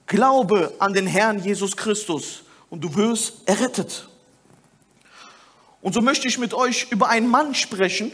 Glaube 0.06 0.74
an 0.78 0.92
den 0.92 1.06
Herrn 1.06 1.38
Jesus 1.38 1.76
Christus 1.76 2.42
und 2.70 2.82
du 2.82 2.94
wirst 2.96 3.46
errettet. 3.46 4.09
Und 5.82 5.94
so 5.94 6.02
möchte 6.02 6.28
ich 6.28 6.38
mit 6.38 6.52
euch 6.52 6.90
über 6.90 7.08
einen 7.08 7.28
Mann 7.28 7.54
sprechen 7.54 8.12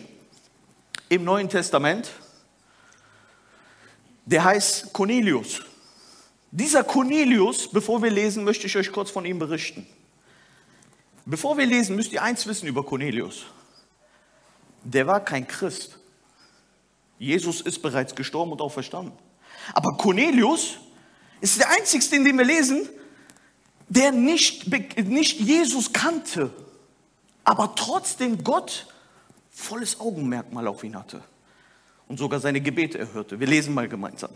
im 1.09 1.25
Neuen 1.25 1.49
Testament, 1.49 2.11
der 4.25 4.45
heißt 4.45 4.93
Cornelius. 4.93 5.63
Dieser 6.51 6.85
Cornelius, 6.85 7.69
bevor 7.69 8.03
wir 8.03 8.11
lesen, 8.11 8.45
möchte 8.45 8.67
ich 8.67 8.77
euch 8.77 8.93
kurz 8.93 9.11
von 9.11 9.25
ihm 9.25 9.39
berichten. 9.39 9.87
Bevor 11.25 11.59
wir 11.59 11.67
lesen, 11.67 11.97
müsst 11.97 12.13
ihr 12.13 12.23
eins 12.23 12.47
wissen 12.47 12.69
über 12.69 12.85
Cornelius. 12.85 13.47
Der 14.85 15.07
war 15.07 15.25
kein 15.25 15.47
Christ. 15.47 15.99
Jesus 17.19 17.61
ist 17.61 17.83
bereits 17.83 18.15
gestorben 18.15 18.53
und 18.53 18.61
auferstanden. 18.61 19.13
Aber 19.75 19.97
Cornelius 19.97 20.79
ist 21.41 21.59
der 21.59 21.71
einzigste, 21.71 22.15
in 22.15 22.25
dem 22.25 22.39
wir 22.39 22.45
lesen, 22.45 22.89
der 23.89 24.13
nicht, 24.13 24.69
nicht 24.97 25.41
Jesus 25.41 25.93
kannte 25.93 26.53
aber 27.47 27.75
trotzdem 27.77 28.43
Gott 28.43 28.87
volles 29.51 30.01
Augenmerkmal 30.01 30.67
auf 30.67 30.83
ihn 30.85 30.97
hatte 30.97 31.23
und 32.09 32.19
sogar 32.19 32.41
seine 32.41 32.61
Gebete 32.61 32.99
erhörte. 32.99 33.39
Wir 33.39 33.47
lesen 33.47 33.73
mal 33.73 33.89
gemeinsam. 33.89 34.31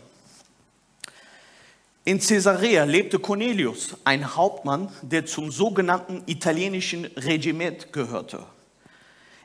In 2.04 2.20
Caesarea 2.20 2.84
lebte 2.84 3.18
Cornelius, 3.18 3.96
ein 4.04 4.36
Hauptmann, 4.36 4.90
der 5.02 5.26
zum 5.26 5.50
sogenannten 5.50 6.22
italienischen 6.26 7.04
Regiment 7.04 7.92
gehörte. 7.92 8.46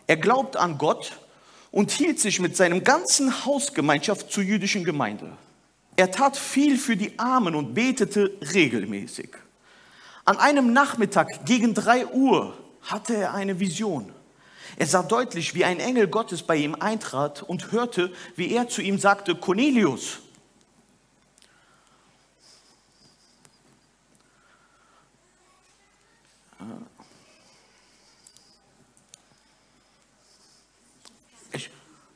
Er 0.07 0.17
glaubte 0.17 0.59
an 0.59 0.77
Gott 0.77 1.13
und 1.71 1.91
hielt 1.91 2.19
sich 2.19 2.39
mit 2.39 2.55
seinem 2.55 2.83
ganzen 2.83 3.45
Hausgemeinschaft 3.45 4.31
zur 4.31 4.43
jüdischen 4.43 4.85
Gemeinde. 4.85 5.31
Er 5.95 6.11
tat 6.11 6.37
viel 6.37 6.77
für 6.77 6.95
die 6.95 7.17
Armen 7.17 7.55
und 7.55 7.73
betete 7.73 8.31
regelmäßig. 8.53 9.29
An 10.23 10.37
einem 10.37 10.71
Nachmittag 10.71 11.45
gegen 11.45 11.73
drei 11.73 12.05
Uhr 12.07 12.55
hatte 12.85 13.15
er 13.15 13.33
eine 13.33 13.59
Vision. 13.59 14.11
Er 14.77 14.87
sah 14.87 15.03
deutlich, 15.03 15.53
wie 15.53 15.65
ein 15.65 15.79
Engel 15.79 16.07
Gottes 16.07 16.43
bei 16.43 16.55
ihm 16.55 16.75
eintrat 16.75 17.43
und 17.43 17.71
hörte, 17.71 18.11
wie 18.35 18.51
er 18.53 18.67
zu 18.67 18.81
ihm 18.81 18.99
sagte, 18.99 19.35
Cornelius. 19.35 20.19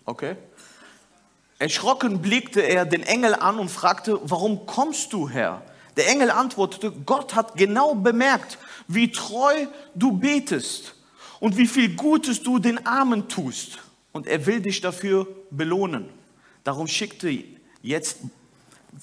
Okay. 0.06 0.36
Erschrocken 1.60 2.20
blickte 2.20 2.62
er 2.62 2.84
den 2.84 3.04
Engel 3.04 3.36
an 3.36 3.60
und 3.60 3.70
fragte, 3.70 4.20
warum 4.24 4.66
kommst 4.66 5.14
du, 5.14 5.30
Herr? 5.30 5.62
Der 6.00 6.08
Engel 6.08 6.32
antwortete, 6.32 6.94
Gott 7.06 7.36
hat 7.36 7.58
genau 7.58 7.94
bemerkt, 7.94 8.58
wie 8.88 9.12
treu 9.12 9.68
du 9.94 10.14
betest 10.14 10.96
und 11.42 11.58
wie 11.58 11.68
viel 11.68 11.94
Gutes 11.94 12.42
du 12.42 12.58
den 12.58 12.86
Armen 12.86 13.28
tust. 13.28 13.80
Und 14.14 14.26
er 14.26 14.46
will 14.46 14.62
dich 14.62 14.80
dafür 14.80 15.28
belohnen. 15.52 16.08
Darum 16.64 16.88
schickte, 16.88 17.44
jetzt, 17.82 18.20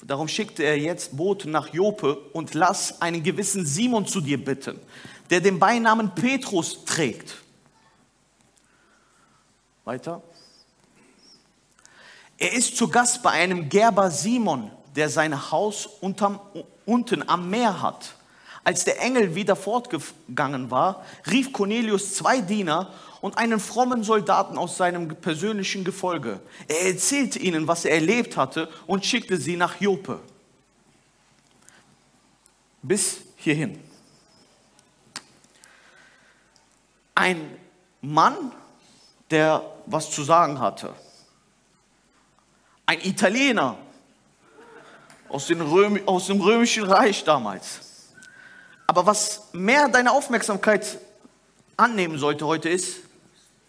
darum 0.07 0.27
schickte 0.27 0.63
er 0.63 0.79
jetzt 0.79 1.15
Boten 1.15 1.51
nach 1.51 1.71
Jope 1.71 2.15
und 2.33 2.55
lass 2.55 2.99
einen 2.99 3.21
gewissen 3.21 3.63
Simon 3.63 4.07
zu 4.07 4.19
dir 4.19 4.43
bitten, 4.43 4.79
der 5.29 5.39
den 5.39 5.59
Beinamen 5.59 6.15
Petrus 6.15 6.83
trägt. 6.83 7.37
Weiter. 9.85 10.23
Er 12.39 12.53
ist 12.53 12.75
zu 12.75 12.87
Gast 12.87 13.21
bei 13.21 13.29
einem 13.29 13.69
Gerber 13.69 14.09
Simon, 14.09 14.71
der 14.97 15.09
sein 15.09 15.51
Haus 15.51 15.85
unterm, 16.01 16.39
unten 16.85 17.29
am 17.29 17.49
Meer 17.49 17.81
hat. 17.81 18.15
Als 18.63 18.83
der 18.83 18.99
Engel 18.99 19.35
wieder 19.35 19.55
fortgegangen 19.55 20.71
war, 20.71 21.05
rief 21.31 21.53
Cornelius 21.53 22.15
zwei 22.15 22.41
Diener 22.41 22.91
und 23.21 23.37
einen 23.37 23.59
frommen 23.59 24.03
Soldaten 24.03 24.57
aus 24.57 24.75
seinem 24.75 25.07
persönlichen 25.07 25.83
Gefolge. 25.83 26.41
Er 26.67 26.87
erzählte 26.87 27.39
ihnen, 27.39 27.67
was 27.67 27.85
er 27.85 27.93
erlebt 27.93 28.35
hatte 28.35 28.69
und 28.87 29.05
schickte 29.05 29.37
sie 29.37 29.55
nach 29.55 29.79
Joppe. 29.79 30.19
Bis 32.81 33.19
hierhin. 33.37 33.79
Ein 37.13 37.57
Mann, 38.01 38.51
der 39.29 39.63
was 39.85 40.09
zu 40.09 40.23
sagen 40.23 40.59
hatte. 40.59 40.93
Ein 42.85 43.01
Italiener, 43.01 43.77
aus, 45.29 45.49
Röm, 45.49 45.99
aus 46.05 46.27
dem 46.27 46.41
römischen 46.41 46.83
Reich 46.83 47.23
damals. 47.23 47.79
Aber 48.85 49.05
was 49.05 49.43
mehr 49.51 49.87
deine 49.89 50.11
Aufmerksamkeit 50.11 50.99
annehmen 51.75 52.17
sollte 52.17 52.47
heute 52.47 52.69
ist, 52.69 52.97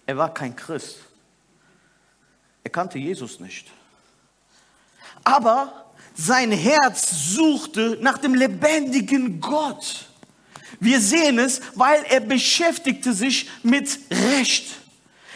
er 0.07 0.17
war 0.17 0.33
kein 0.33 0.55
Christ. 0.55 1.01
Er 2.65 2.71
kannte 2.71 2.99
Jesus 2.99 3.41
nicht. 3.41 3.69
Aber 5.25 5.87
sein 6.15 6.51
Herz 6.53 7.11
suchte 7.35 7.99
nach 8.01 8.19
dem 8.19 8.35
lebendigen 8.35 9.41
Gott. 9.41 10.07
Wir 10.81 11.01
sehen 11.01 11.39
es, 11.39 11.61
weil 11.75 12.05
er 12.09 12.21
beschäftigte 12.21 13.13
sich 13.13 13.49
mit 13.63 13.99
Recht. 14.11 14.77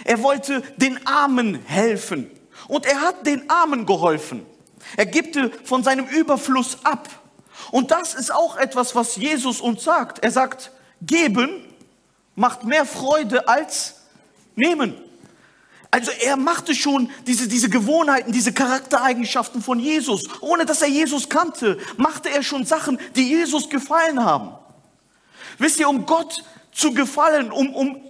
Er 0.04 0.22
wollte 0.22 0.62
den 0.76 1.06
Armen 1.06 1.54
helfen. 1.66 2.30
Und 2.68 2.86
er 2.86 3.00
hat 3.00 3.26
den 3.26 3.48
Armen 3.50 3.86
geholfen. 3.86 4.46
Er 4.96 5.06
gibte 5.06 5.50
von 5.64 5.82
seinem 5.82 6.06
Überfluss 6.06 6.78
ab. 6.84 7.08
Und 7.70 7.90
das 7.90 8.14
ist 8.14 8.32
auch 8.32 8.56
etwas, 8.56 8.94
was 8.94 9.16
Jesus 9.16 9.60
uns 9.60 9.84
sagt. 9.84 10.22
Er 10.22 10.30
sagt, 10.30 10.70
geben 11.00 11.64
macht 12.34 12.64
mehr 12.64 12.86
Freude 12.86 13.48
als 13.48 13.94
nehmen. 14.56 14.94
Also 15.90 16.10
er 16.10 16.36
machte 16.36 16.74
schon 16.74 17.10
diese, 17.26 17.48
diese 17.48 17.68
Gewohnheiten, 17.68 18.32
diese 18.32 18.52
Charaktereigenschaften 18.52 19.62
von 19.62 19.78
Jesus. 19.78 20.22
Ohne 20.40 20.64
dass 20.64 20.80
er 20.80 20.88
Jesus 20.88 21.28
kannte, 21.28 21.78
machte 21.98 22.30
er 22.30 22.42
schon 22.42 22.64
Sachen, 22.64 22.98
die 23.14 23.28
Jesus 23.28 23.68
gefallen 23.68 24.24
haben. 24.24 24.52
Wisst 25.58 25.78
ihr, 25.78 25.88
um 25.90 26.06
Gott 26.06 26.42
zu 26.72 26.94
gefallen, 26.94 27.52
um, 27.52 27.74
um, 27.74 28.00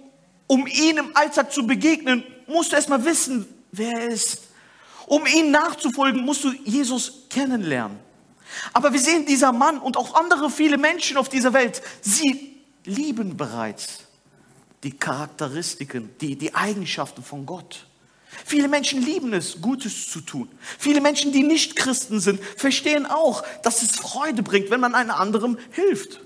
um 0.47 0.65
ihm 0.65 0.97
im 0.97 1.17
Alltag 1.17 1.51
zu 1.51 1.67
begegnen, 1.67 2.23
musst 2.47 2.71
du 2.71 2.77
erstmal 2.77 3.03
wissen, 3.03 3.45
wer 3.73 3.91
er 3.91 4.07
ist. 4.07 4.42
Um 5.07 5.25
ihm 5.25 5.51
nachzufolgen, 5.51 6.23
musst 6.23 6.43
du 6.43 6.51
Jesus 6.63 7.25
kennenlernen. 7.29 7.99
Aber 8.71 8.93
wir 8.93 8.99
sehen, 8.99 9.25
dieser 9.25 9.51
Mann 9.51 9.79
und 9.79 9.97
auch 9.97 10.15
andere 10.15 10.49
viele 10.49 10.77
Menschen 10.77 11.17
auf 11.17 11.29
dieser 11.29 11.53
Welt, 11.53 11.81
sie 12.01 12.61
lieben 12.85 13.35
bereits 13.37 13.99
die 14.83 14.91
Charakteristiken, 14.91 16.09
die, 16.19 16.35
die 16.35 16.53
Eigenschaften 16.53 17.23
von 17.23 17.45
Gott. 17.45 17.87
Viele 18.45 18.67
Menschen 18.67 19.01
lieben 19.01 19.33
es, 19.33 19.61
Gutes 19.61 20.09
zu 20.09 20.21
tun. 20.21 20.49
Viele 20.79 21.01
Menschen, 21.01 21.31
die 21.31 21.43
nicht 21.43 21.75
Christen 21.75 22.19
sind, 22.19 22.43
verstehen 22.43 23.05
auch, 23.05 23.43
dass 23.61 23.81
es 23.81 23.95
Freude 23.95 24.43
bringt, 24.43 24.69
wenn 24.69 24.79
man 24.79 24.95
einem 24.95 25.11
anderen 25.11 25.57
hilft. 25.71 26.19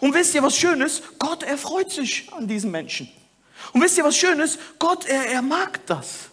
Und 0.00 0.14
wisst 0.14 0.34
ihr, 0.34 0.42
was 0.42 0.56
Schönes? 0.56 1.02
Gott 1.18 1.42
erfreut 1.42 1.90
sich 1.90 2.32
an 2.32 2.48
diesen 2.48 2.70
Menschen. 2.70 3.08
Und 3.72 3.80
wisst 3.80 3.96
ihr, 3.96 4.04
was 4.04 4.16
Schönes? 4.16 4.58
Gott, 4.78 5.06
er, 5.06 5.26
er 5.26 5.42
mag 5.42 5.86
das. 5.86 6.30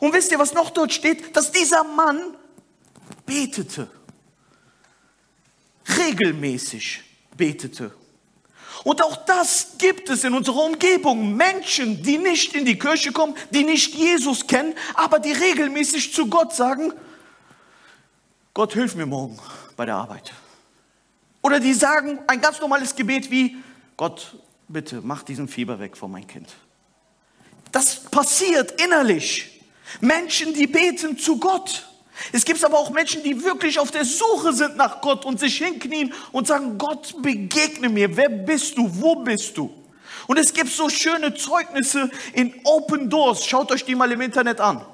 Und 0.00 0.12
wisst 0.12 0.32
ihr, 0.32 0.38
was 0.38 0.52
noch 0.52 0.70
dort 0.70 0.92
steht? 0.92 1.36
Dass 1.36 1.52
dieser 1.52 1.84
Mann 1.84 2.36
betete. 3.24 3.88
Regelmäßig 5.98 7.02
betete. 7.36 7.92
Und 8.84 9.02
auch 9.02 9.16
das 9.24 9.78
gibt 9.78 10.10
es 10.10 10.24
in 10.24 10.34
unserer 10.34 10.64
Umgebung. 10.64 11.36
Menschen, 11.36 12.02
die 12.02 12.18
nicht 12.18 12.54
in 12.54 12.64
die 12.64 12.78
Kirche 12.78 13.12
kommen, 13.12 13.34
die 13.50 13.64
nicht 13.64 13.94
Jesus 13.94 14.46
kennen, 14.46 14.74
aber 14.94 15.18
die 15.18 15.32
regelmäßig 15.32 16.12
zu 16.12 16.28
Gott 16.28 16.54
sagen, 16.54 16.92
Gott, 18.54 18.72
hilf 18.72 18.94
mir 18.94 19.06
morgen 19.06 19.38
bei 19.76 19.84
der 19.84 19.96
Arbeit. 19.96 20.32
Oder 21.42 21.60
die 21.60 21.74
sagen 21.74 22.18
ein 22.26 22.40
ganz 22.40 22.60
normales 22.60 22.94
Gebet 22.94 23.30
wie, 23.30 23.56
Gott, 23.96 24.36
bitte 24.68 25.00
mach 25.02 25.22
diesen 25.22 25.48
Fieber 25.48 25.78
weg 25.78 25.96
von 25.96 26.10
mein 26.10 26.26
Kind. 26.26 26.48
Das 27.72 28.00
passiert 28.04 28.80
innerlich. 28.80 29.55
Menschen, 30.00 30.52
die 30.54 30.66
beten 30.66 31.18
zu 31.18 31.38
Gott. 31.38 31.86
Es 32.32 32.44
gibt 32.44 32.64
aber 32.64 32.78
auch 32.78 32.90
Menschen, 32.90 33.22
die 33.22 33.44
wirklich 33.44 33.78
auf 33.78 33.90
der 33.90 34.04
Suche 34.04 34.52
sind 34.52 34.76
nach 34.76 35.00
Gott 35.00 35.24
und 35.24 35.38
sich 35.38 35.58
hinknien 35.58 36.14
und 36.32 36.46
sagen, 36.46 36.78
Gott, 36.78 37.14
begegne 37.22 37.88
mir. 37.88 38.16
Wer 38.16 38.28
bist 38.28 38.78
du? 38.78 38.88
Wo 39.00 39.16
bist 39.16 39.56
du? 39.56 39.70
Und 40.26 40.38
es 40.38 40.52
gibt 40.52 40.70
so 40.70 40.88
schöne 40.88 41.34
Zeugnisse 41.34 42.10
in 42.32 42.54
Open 42.64 43.10
Doors. 43.10 43.44
Schaut 43.46 43.70
euch 43.70 43.84
die 43.84 43.94
mal 43.94 44.10
im 44.10 44.20
Internet 44.20 44.60
an. 44.60 44.84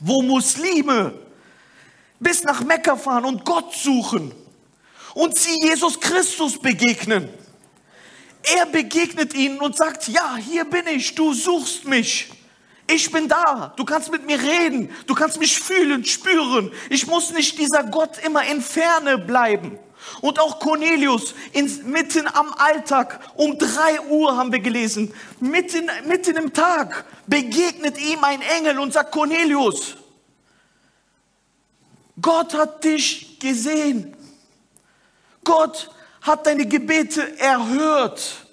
Wo 0.00 0.22
Muslime 0.22 1.12
bis 2.20 2.44
nach 2.44 2.62
Mekka 2.62 2.96
fahren 2.96 3.24
und 3.24 3.44
Gott 3.44 3.74
suchen 3.74 4.32
und 5.14 5.38
sie 5.38 5.60
Jesus 5.60 6.00
Christus 6.00 6.58
begegnen. 6.58 7.28
Er 8.42 8.66
begegnet 8.66 9.34
ihnen 9.34 9.58
und 9.58 9.76
sagt, 9.76 10.08
ja, 10.08 10.36
hier 10.36 10.64
bin 10.64 10.86
ich, 10.86 11.14
du 11.14 11.32
suchst 11.32 11.86
mich. 11.86 12.30
Ich 12.86 13.10
bin 13.10 13.28
da, 13.28 13.72
du 13.76 13.84
kannst 13.84 14.10
mit 14.10 14.26
mir 14.26 14.38
reden, 14.38 14.90
du 15.06 15.14
kannst 15.14 15.38
mich 15.38 15.58
fühlen, 15.58 16.04
spüren. 16.04 16.70
Ich 16.90 17.06
muss 17.06 17.32
nicht 17.32 17.58
dieser 17.58 17.84
Gott 17.84 18.18
immer 18.24 18.44
in 18.44 18.60
Ferne 18.60 19.16
bleiben. 19.18 19.78
Und 20.20 20.38
auch 20.38 20.58
Cornelius, 20.58 21.34
in, 21.52 21.90
mitten 21.90 22.26
am 22.26 22.52
Alltag, 22.52 23.20
um 23.36 23.58
drei 23.58 24.00
Uhr 24.08 24.36
haben 24.36 24.52
wir 24.52 24.60
gelesen, 24.60 25.14
mitten, 25.40 25.90
mitten 26.06 26.36
im 26.36 26.52
Tag, 26.52 27.06
begegnet 27.26 27.98
ihm 27.98 28.22
ein 28.22 28.42
Engel 28.42 28.78
und 28.78 28.92
sagt, 28.92 29.12
Cornelius, 29.12 29.96
Gott 32.20 32.54
hat 32.54 32.84
dich 32.84 33.38
gesehen. 33.38 34.14
Gott 35.42 35.90
hat 36.20 36.46
deine 36.46 36.66
Gebete 36.66 37.38
erhört. 37.38 38.46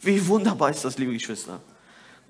Wie 0.00 0.26
wunderbar 0.26 0.70
ist 0.70 0.84
das, 0.84 0.98
liebe 0.98 1.12
Geschwister. 1.12 1.60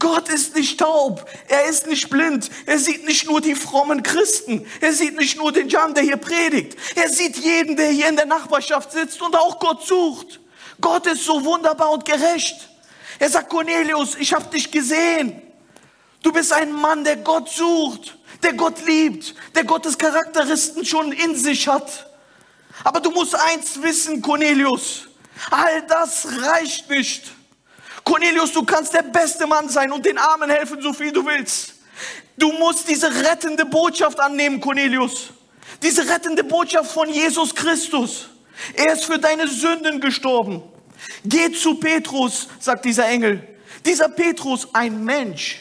Gott 0.02 0.28
ist 0.30 0.56
nicht 0.56 0.80
taub, 0.80 1.30
er 1.46 1.66
ist 1.66 1.86
nicht 1.86 2.10
blind, 2.10 2.50
er 2.66 2.80
sieht 2.80 3.04
nicht 3.04 3.24
nur 3.24 3.40
die 3.40 3.54
frommen 3.54 4.02
Christen, 4.02 4.66
er 4.80 4.92
sieht 4.92 5.16
nicht 5.16 5.38
nur 5.38 5.52
den 5.52 5.68
Jan, 5.68 5.94
der 5.94 6.02
hier 6.02 6.16
predigt, 6.16 6.76
er 6.96 7.08
sieht 7.08 7.36
jeden, 7.36 7.76
der 7.76 7.88
hier 7.90 8.08
in 8.08 8.16
der 8.16 8.26
Nachbarschaft 8.26 8.90
sitzt 8.90 9.22
und 9.22 9.36
auch 9.36 9.60
Gott 9.60 9.86
sucht. 9.86 10.40
Gott 10.80 11.06
ist 11.06 11.24
so 11.24 11.44
wunderbar 11.44 11.92
und 11.92 12.04
gerecht. 12.04 12.68
Er 13.20 13.30
sagt, 13.30 13.48
Cornelius, 13.48 14.16
ich 14.16 14.34
habe 14.34 14.44
dich 14.46 14.72
gesehen. 14.72 15.40
Du 16.20 16.32
bist 16.32 16.52
ein 16.52 16.72
Mann, 16.72 17.04
der 17.04 17.18
Gott 17.18 17.48
sucht, 17.48 18.18
der 18.42 18.54
Gott 18.54 18.84
liebt, 18.84 19.36
der 19.54 19.62
Gottes 19.62 19.96
Charakteristen 19.96 20.84
schon 20.84 21.12
in 21.12 21.36
sich 21.36 21.68
hat. 21.68 22.10
Aber 22.82 22.98
du 22.98 23.12
musst 23.12 23.36
eins 23.36 23.80
wissen, 23.80 24.20
Cornelius, 24.20 25.06
all 25.52 25.86
das 25.86 26.26
reicht 26.42 26.90
nicht. 26.90 27.22
Cornelius, 28.04 28.52
du 28.52 28.64
kannst 28.64 28.94
der 28.94 29.02
beste 29.02 29.46
Mann 29.46 29.68
sein 29.68 29.92
und 29.92 30.04
den 30.04 30.18
Armen 30.18 30.50
helfen, 30.50 30.80
so 30.80 30.92
viel 30.92 31.12
du 31.12 31.24
willst. 31.24 31.74
Du 32.36 32.52
musst 32.52 32.88
diese 32.88 33.08
rettende 33.08 33.64
Botschaft 33.64 34.18
annehmen, 34.18 34.60
Cornelius. 34.60 35.30
Diese 35.82 36.08
rettende 36.08 36.44
Botschaft 36.44 36.90
von 36.90 37.08
Jesus 37.08 37.54
Christus. 37.54 38.28
Er 38.74 38.92
ist 38.94 39.04
für 39.04 39.18
deine 39.18 39.48
Sünden 39.48 40.00
gestorben. 40.00 40.62
Geh 41.24 41.52
zu 41.52 41.76
Petrus, 41.76 42.48
sagt 42.58 42.84
dieser 42.84 43.08
Engel. 43.08 43.46
Dieser 43.84 44.08
Petrus, 44.08 44.72
ein 44.72 45.04
Mensch, 45.04 45.60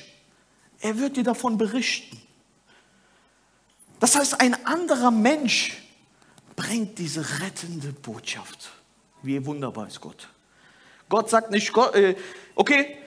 er 0.80 0.98
wird 0.98 1.18
dir 1.18 1.24
davon 1.24 1.58
berichten. 1.58 2.22
Das 4.00 4.16
heißt, 4.16 4.40
ein 4.40 4.66
anderer 4.66 5.12
Mensch 5.12 5.78
bringt 6.56 6.98
diese 6.98 7.40
rettende 7.40 7.94
Botschaft. 7.94 8.72
Wie 9.24 9.44
wunderbar 9.46 9.88
ist 9.88 10.02
Gott. 10.02 10.28
Gott 11.12 11.30
sagt 11.30 11.52
nicht, 11.52 11.76
äh, 11.94 12.16
okay, 12.56 12.98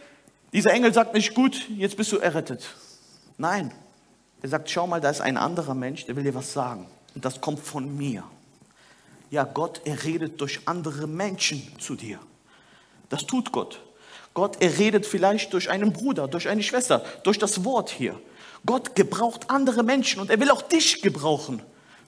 dieser 0.53 0.73
Engel 0.73 0.93
sagt 0.93 1.15
nicht, 1.15 1.35
gut, 1.35 1.69
jetzt 1.71 1.97
bist 1.97 2.13
du 2.13 2.19
errettet. 2.19 2.69
Nein, 3.39 3.73
er 4.43 4.51
sagt, 4.51 4.69
schau 4.69 4.87
mal, 4.87 5.01
da 5.01 5.09
ist 5.09 5.23
ein 5.23 5.39
anderer 5.39 5.73
Mensch, 5.73 6.05
der 6.05 6.15
will 6.15 6.23
dir 6.23 6.35
was 6.35 6.53
sagen. 6.53 6.87
Und 7.15 7.25
das 7.25 7.41
kommt 7.41 7.61
von 7.61 7.97
mir. 7.97 8.23
Ja, 9.31 9.45
Gott, 9.45 9.81
er 9.87 10.05
redet 10.05 10.39
durch 10.39 10.61
andere 10.67 11.07
Menschen 11.07 11.63
zu 11.81 11.97
dir. 11.97 12.19
Das 13.09 13.27
tut 13.27 13.53
Gott. 13.53 13.81
Gott, 14.35 14.59
er 14.61 14.79
redet 14.79 15.07
vielleicht 15.07 15.55
durch 15.55 15.71
einen 15.71 15.95
Bruder, 15.95 16.29
durch 16.29 16.47
eine 16.47 16.63
Schwester, 16.63 17.03
durch 17.23 17.39
das 17.39 17.65
Wort 17.65 17.89
hier. 17.89 18.21
Gott 18.67 18.95
gebraucht 18.95 19.49
andere 19.49 19.83
Menschen 19.83 20.21
und 20.21 20.29
er 20.29 20.39
will 20.41 20.51
auch 20.51 20.63
dich 20.63 21.01
gebrauchen, 21.01 21.63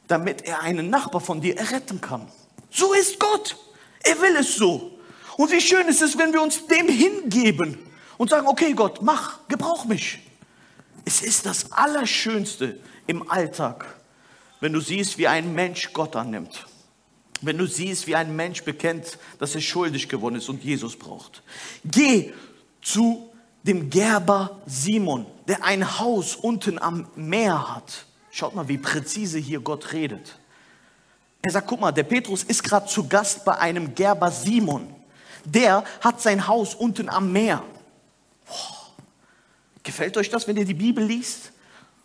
damit 0.09 0.43
er 0.43 0.61
einen 0.61 0.91
Nachbar 0.91 1.23
von 1.23 1.41
dir 1.41 1.57
erretten 1.57 2.03
kann. 2.03 2.29
So 2.71 2.93
ist 2.93 3.19
Gott. 3.19 3.57
Er 4.05 4.21
will 4.21 4.37
es 4.37 4.57
so. 4.57 4.96
Und 5.37 5.53
wie 5.53 5.61
schön 5.61 5.87
ist 5.87 6.03
es, 6.03 6.17
wenn 6.17 6.33
wir 6.33 6.43
uns 6.43 6.67
dem 6.67 6.89
hingeben 6.89 7.79
und 8.17 8.31
sagen, 8.31 8.47
okay 8.47 8.73
Gott, 8.73 9.03
mach, 9.03 9.39
gebrauch 9.49 9.85
mich. 9.85 10.19
Es 11.05 11.21
ist 11.21 11.47
das 11.47 11.73
Allerschönste 11.73 12.81
im 13.07 13.31
Alltag, 13.31 13.87
wenn 14.61 14.73
du 14.73 14.81
siehst, 14.81 15.19
wie 15.19 15.29
ein 15.29 15.55
Mensch 15.55 15.93
Gott 15.93 16.17
annimmt. 16.17 16.67
Wenn 17.43 17.59
du 17.59 17.67
siehst, 17.67 18.07
wie 18.07 18.17
ein 18.17 18.35
Mensch 18.35 18.65
bekennt, 18.65 19.19
dass 19.39 19.55
er 19.55 19.61
schuldig 19.61 20.09
geworden 20.09 20.37
ist 20.37 20.49
und 20.49 20.65
Jesus 20.65 20.97
braucht. 20.97 21.43
Geh 21.85 22.33
zu 22.81 23.31
dem 23.63 23.91
Gerber 23.91 24.63
Simon, 24.65 25.27
der 25.47 25.63
ein 25.63 25.99
Haus 25.99 26.35
unten 26.35 26.79
am 26.79 27.09
Meer 27.15 27.77
hat. 27.77 28.07
Schaut 28.31 28.55
mal, 28.55 28.69
wie 28.69 28.79
präzise 28.79 29.39
hier 29.39 29.61
Gott 29.61 29.93
redet. 29.93 30.39
Er 31.43 31.53
sagt, 31.53 31.67
guck 31.69 31.81
mal, 31.81 31.93
der 31.93 32.05
Petrus 32.05 32.43
ist 32.43 32.65
gerade 32.65 32.87
zu 32.87 33.07
Gast 33.07 33.45
bei 33.45 33.59
einem 33.59 33.95
Gerber 33.95 34.31
Simon 34.31 34.96
der 35.47 35.85
hat 36.01 36.21
sein 36.21 36.47
Haus 36.47 36.75
unten 36.75 37.09
am 37.09 37.33
Meer. 37.33 37.63
Boah. 38.47 38.77
Gefällt 39.83 40.17
euch 40.17 40.31
das, 40.31 40.49
wenn 40.49 40.57
ihr 40.57 40.65
die 40.65 40.75
Bibel 40.75 41.05
liest? 41.05 41.53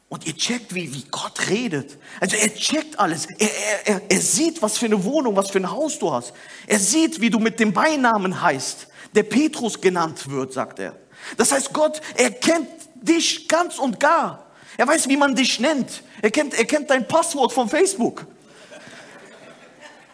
Und 0.07 0.27
ihr 0.27 0.35
checkt, 0.35 0.75
wie, 0.75 0.93
wie 0.93 1.03
Gott 1.09 1.49
redet. 1.49 1.97
Also 2.19 2.35
er 2.35 2.53
checkt 2.53 2.99
alles. 2.99 3.27
Er, 3.39 3.47
er, 3.47 3.87
er, 3.87 4.01
er 4.09 4.21
sieht, 4.21 4.61
was 4.61 4.77
für 4.77 4.85
eine 4.85 5.01
Wohnung, 5.03 5.35
was 5.37 5.49
für 5.49 5.57
ein 5.57 5.71
Haus 5.71 5.97
du 5.97 6.11
hast. 6.11 6.33
Er 6.67 6.79
sieht, 6.79 7.21
wie 7.21 7.29
du 7.29 7.39
mit 7.39 7.59
dem 7.59 7.71
Beinamen 7.71 8.41
heißt, 8.41 8.87
der 9.15 9.23
Petrus 9.23 9.79
genannt 9.79 10.29
wird, 10.29 10.51
sagt 10.51 10.79
er. 10.79 10.97
Das 11.37 11.53
heißt, 11.53 11.71
Gott, 11.73 12.01
er 12.15 12.29
kennt 12.31 12.67
dich 12.95 13.47
ganz 13.47 13.79
und 13.79 13.99
gar. 13.99 14.47
Er 14.77 14.87
weiß, 14.87 15.07
wie 15.07 15.17
man 15.17 15.33
dich 15.33 15.59
nennt. 15.59 16.03
Er 16.21 16.29
kennt, 16.29 16.53
er 16.55 16.65
kennt 16.65 16.89
dein 16.89 17.07
Passwort 17.07 17.53
von 17.53 17.69
Facebook. 17.69 18.25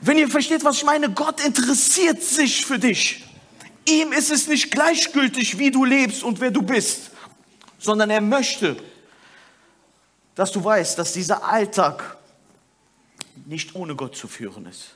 Wenn 0.08 0.18
ihr 0.18 0.30
versteht, 0.30 0.64
was 0.64 0.78
ich 0.78 0.86
meine, 0.86 1.12
Gott 1.12 1.44
interessiert 1.44 2.24
sich 2.24 2.66
für 2.66 2.80
dich. 2.80 3.26
Ihm 3.86 4.14
ist 4.14 4.32
es 4.32 4.48
nicht 4.48 4.72
gleichgültig, 4.72 5.60
wie 5.60 5.70
du 5.70 5.84
lebst 5.84 6.24
und 6.24 6.40
wer 6.40 6.50
du 6.50 6.62
bist, 6.62 7.12
sondern 7.78 8.10
er 8.10 8.22
möchte, 8.22 8.78
dass 10.34 10.54
du 10.54 10.64
weißt, 10.64 10.98
dass 10.98 11.12
dieser 11.12 11.44
Alltag 11.44 12.16
nicht 13.48 13.76
ohne 13.76 13.98
Gott 13.98 14.16
zu 14.16 14.30
führen 14.30 14.66
ist. 14.66 14.96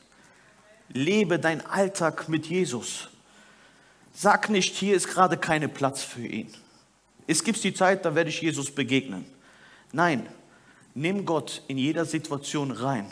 Lebe 0.87 1.39
dein 1.39 1.59
Alltag 1.65 2.29
mit 2.29 2.45
Jesus. 2.45 3.09
Sag 4.13 4.49
nicht, 4.49 4.77
hier 4.77 4.95
ist 4.95 5.09
gerade 5.09 5.35
keine 5.35 5.67
Platz 5.67 6.03
für 6.03 6.25
ihn. 6.25 6.53
Es 7.27 7.43
gibt 7.43 7.61
die 7.65 7.73
Zeit, 7.73 8.05
da 8.05 8.15
werde 8.15 8.29
ich 8.29 8.41
Jesus 8.41 8.71
begegnen. 8.71 9.25
Nein, 9.91 10.25
nimm 10.93 11.25
Gott 11.25 11.63
in 11.67 11.77
jeder 11.77 12.05
Situation 12.05 12.71
rein 12.71 13.11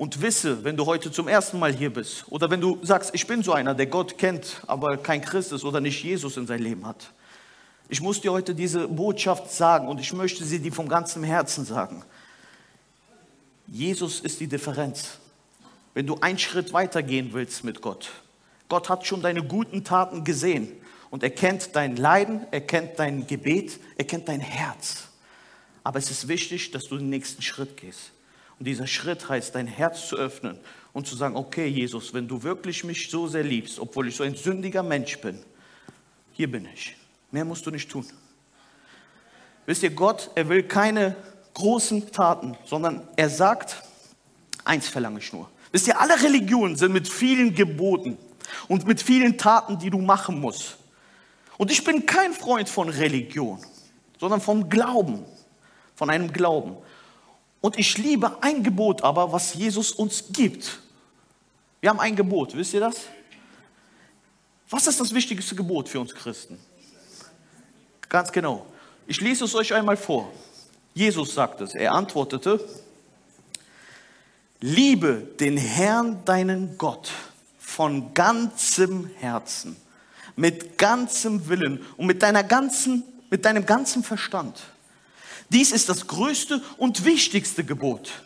und 0.00 0.22
wisse, 0.22 0.64
wenn 0.64 0.78
du 0.78 0.86
heute 0.86 1.12
zum 1.12 1.28
ersten 1.28 1.58
Mal 1.58 1.74
hier 1.74 1.92
bist 1.92 2.24
oder 2.30 2.48
wenn 2.48 2.62
du 2.62 2.78
sagst, 2.82 3.10
ich 3.12 3.26
bin 3.26 3.42
so 3.42 3.52
einer, 3.52 3.74
der 3.74 3.84
Gott 3.84 4.16
kennt, 4.16 4.62
aber 4.66 4.96
kein 4.96 5.20
Christ 5.20 5.52
ist 5.52 5.62
oder 5.62 5.78
nicht 5.78 6.02
Jesus 6.02 6.38
in 6.38 6.46
sein 6.46 6.62
Leben 6.62 6.86
hat. 6.86 7.12
Ich 7.90 8.00
muss 8.00 8.18
dir 8.18 8.32
heute 8.32 8.54
diese 8.54 8.88
Botschaft 8.88 9.52
sagen 9.52 9.88
und 9.88 10.00
ich 10.00 10.14
möchte 10.14 10.42
sie 10.42 10.58
dir 10.58 10.72
vom 10.72 10.88
ganzen 10.88 11.22
Herzen 11.22 11.66
sagen. 11.66 12.02
Jesus 13.66 14.20
ist 14.20 14.40
die 14.40 14.46
Differenz. 14.46 15.18
Wenn 15.92 16.06
du 16.06 16.16
einen 16.22 16.38
Schritt 16.38 16.72
weitergehen 16.72 17.34
willst 17.34 17.62
mit 17.62 17.82
Gott, 17.82 18.08
Gott 18.70 18.88
hat 18.88 19.06
schon 19.06 19.20
deine 19.20 19.42
guten 19.42 19.84
Taten 19.84 20.24
gesehen 20.24 20.72
und 21.10 21.22
er 21.22 21.28
kennt 21.28 21.76
dein 21.76 21.96
Leiden, 21.96 22.46
er 22.52 22.62
kennt 22.62 22.98
dein 22.98 23.26
Gebet, 23.26 23.78
er 23.98 24.06
kennt 24.06 24.30
dein 24.30 24.40
Herz. 24.40 25.08
Aber 25.84 25.98
es 25.98 26.10
ist 26.10 26.26
wichtig, 26.26 26.70
dass 26.70 26.84
du 26.84 26.96
den 26.96 27.10
nächsten 27.10 27.42
Schritt 27.42 27.76
gehst. 27.76 28.12
Und 28.60 28.66
dieser 28.66 28.86
Schritt 28.86 29.28
heißt, 29.28 29.56
dein 29.56 29.66
Herz 29.66 30.06
zu 30.06 30.16
öffnen 30.16 30.56
und 30.92 31.08
zu 31.08 31.16
sagen, 31.16 31.34
okay 31.34 31.66
Jesus, 31.66 32.14
wenn 32.14 32.28
du 32.28 32.44
wirklich 32.44 32.84
mich 32.84 33.10
so 33.10 33.26
sehr 33.26 33.42
liebst, 33.42 33.80
obwohl 33.80 34.06
ich 34.06 34.14
so 34.14 34.22
ein 34.22 34.36
sündiger 34.36 34.84
Mensch 34.84 35.18
bin, 35.18 35.40
hier 36.32 36.48
bin 36.48 36.68
ich. 36.72 36.94
Mehr 37.32 37.44
musst 37.44 37.66
du 37.66 37.72
nicht 37.72 37.90
tun. 37.90 38.06
Wisst 39.66 39.82
ihr, 39.82 39.90
Gott, 39.90 40.30
er 40.36 40.48
will 40.48 40.62
keine 40.62 41.16
großen 41.54 42.12
Taten, 42.12 42.56
sondern 42.64 43.08
er 43.16 43.28
sagt, 43.28 43.82
eins 44.64 44.86
verlange 44.86 45.18
ich 45.18 45.32
nur. 45.32 45.50
Wisst 45.72 45.88
ihr, 45.88 46.00
alle 46.00 46.22
Religionen 46.22 46.76
sind 46.76 46.92
mit 46.92 47.08
vielen 47.08 47.54
Geboten. 47.54 48.16
und 48.68 48.86
mit 48.86 49.02
vielen 49.02 49.38
Taten, 49.38 49.78
die 49.78 49.90
du 49.90 49.98
machen 49.98 50.40
musst. 50.40 50.76
Und 51.56 51.70
ich 51.70 51.84
bin 51.84 52.06
kein 52.06 52.32
Freund 52.32 52.68
von 52.68 52.88
Religion, 52.88 53.58
sondern 54.18 54.40
vom 54.40 54.68
Glauben, 54.68 55.24
von 55.94 56.10
einem 56.10 56.32
Glauben. 56.32 56.76
Und 57.60 57.78
ich 57.78 57.98
liebe 57.98 58.42
ein 58.42 58.62
Gebot 58.62 59.02
aber, 59.02 59.32
was 59.32 59.54
Jesus 59.54 59.92
uns 59.92 60.24
gibt. 60.32 60.80
Wir 61.80 61.90
haben 61.90 62.00
ein 62.00 62.16
Gebot, 62.16 62.56
wisst 62.56 62.74
ihr 62.74 62.80
das? 62.80 62.96
Was 64.68 64.86
ist 64.86 65.00
das 65.00 65.12
wichtigste 65.12 65.54
Gebot 65.54 65.88
für 65.88 66.00
uns 66.00 66.14
Christen? 66.14 66.58
Ganz 68.08 68.30
genau. 68.30 68.66
Ich 69.06 69.20
lese 69.20 69.44
es 69.44 69.54
euch 69.54 69.74
einmal 69.74 69.96
vor. 69.96 70.30
Jesus 70.94 71.34
sagt 71.34 71.60
es. 71.60 71.74
Er 71.74 71.92
antwortete, 71.92 72.64
liebe 74.60 75.26
den 75.40 75.56
Herrn, 75.56 76.24
deinen 76.24 76.78
Gott, 76.78 77.10
von 77.58 78.14
ganzem 78.14 79.10
Herzen, 79.18 79.76
mit 80.36 80.78
ganzem 80.78 81.48
Willen 81.48 81.84
und 81.96 82.06
mit, 82.06 82.22
deiner 82.22 82.42
ganzen, 82.42 83.04
mit 83.30 83.44
deinem 83.44 83.66
ganzen 83.66 84.02
Verstand. 84.02 84.60
Dies 85.50 85.72
ist 85.72 85.88
das 85.88 86.06
größte 86.06 86.62
und 86.76 87.04
wichtigste 87.04 87.64
Gebot. 87.64 88.22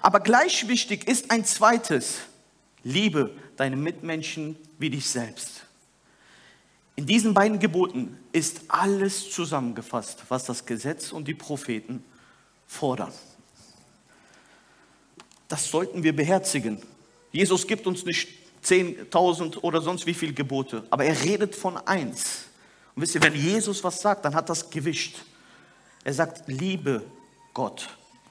Aber 0.00 0.20
gleich 0.20 0.68
wichtig 0.68 1.06
ist 1.06 1.30
ein 1.30 1.44
zweites. 1.44 2.18
Liebe 2.84 3.30
deine 3.56 3.76
Mitmenschen 3.76 4.56
wie 4.78 4.90
dich 4.90 5.08
selbst. 5.08 5.64
In 6.96 7.06
diesen 7.06 7.34
beiden 7.34 7.58
Geboten 7.58 8.18
ist 8.32 8.62
alles 8.68 9.30
zusammengefasst, 9.30 10.24
was 10.28 10.44
das 10.44 10.66
Gesetz 10.66 11.12
und 11.12 11.28
die 11.28 11.34
Propheten 11.34 12.02
fordern. 12.66 13.12
Das 15.48 15.70
sollten 15.70 16.02
wir 16.02 16.14
beherzigen. 16.14 16.80
Jesus 17.32 17.66
gibt 17.66 17.86
uns 17.86 18.04
nicht 18.04 18.28
10.000 18.64 19.58
oder 19.58 19.80
sonst 19.80 20.06
wie 20.06 20.14
viele 20.14 20.32
Gebote, 20.32 20.84
aber 20.90 21.04
er 21.04 21.22
redet 21.22 21.54
von 21.54 21.76
eins. 21.76 22.46
Und 22.94 23.02
wisst 23.02 23.14
ihr, 23.14 23.22
wenn 23.22 23.34
Jesus 23.34 23.82
was 23.84 24.00
sagt, 24.00 24.24
dann 24.24 24.34
hat 24.34 24.48
das 24.48 24.68
gewischt. 24.68 25.16
Er 26.08 26.14
sagt, 26.14 26.44
liebe 26.46 27.02
Gott 27.52 27.86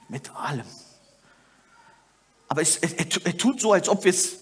mit 0.08 0.34
allem. 0.34 0.66
Aber 2.48 2.60
es, 2.60 2.78
er, 2.78 2.90
er 2.98 3.38
tut 3.38 3.60
so, 3.60 3.72
als 3.72 3.88
ob 3.88 4.02
wir 4.02 4.10
es 4.10 4.40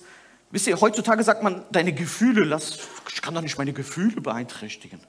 Wisst 0.51 0.69
ihr, 0.69 0.81
heutzutage 0.81 1.23
sagt 1.23 1.43
man, 1.43 1.67
deine 1.71 1.93
Gefühle, 1.93 2.45
lass, 2.45 2.79
ich 3.13 3.21
kann 3.21 3.35
doch 3.35 3.43
nicht 3.43 3.59
meine 3.59 3.75
Gefühle 3.75 4.23
beeinträchtigen. 4.23 5.01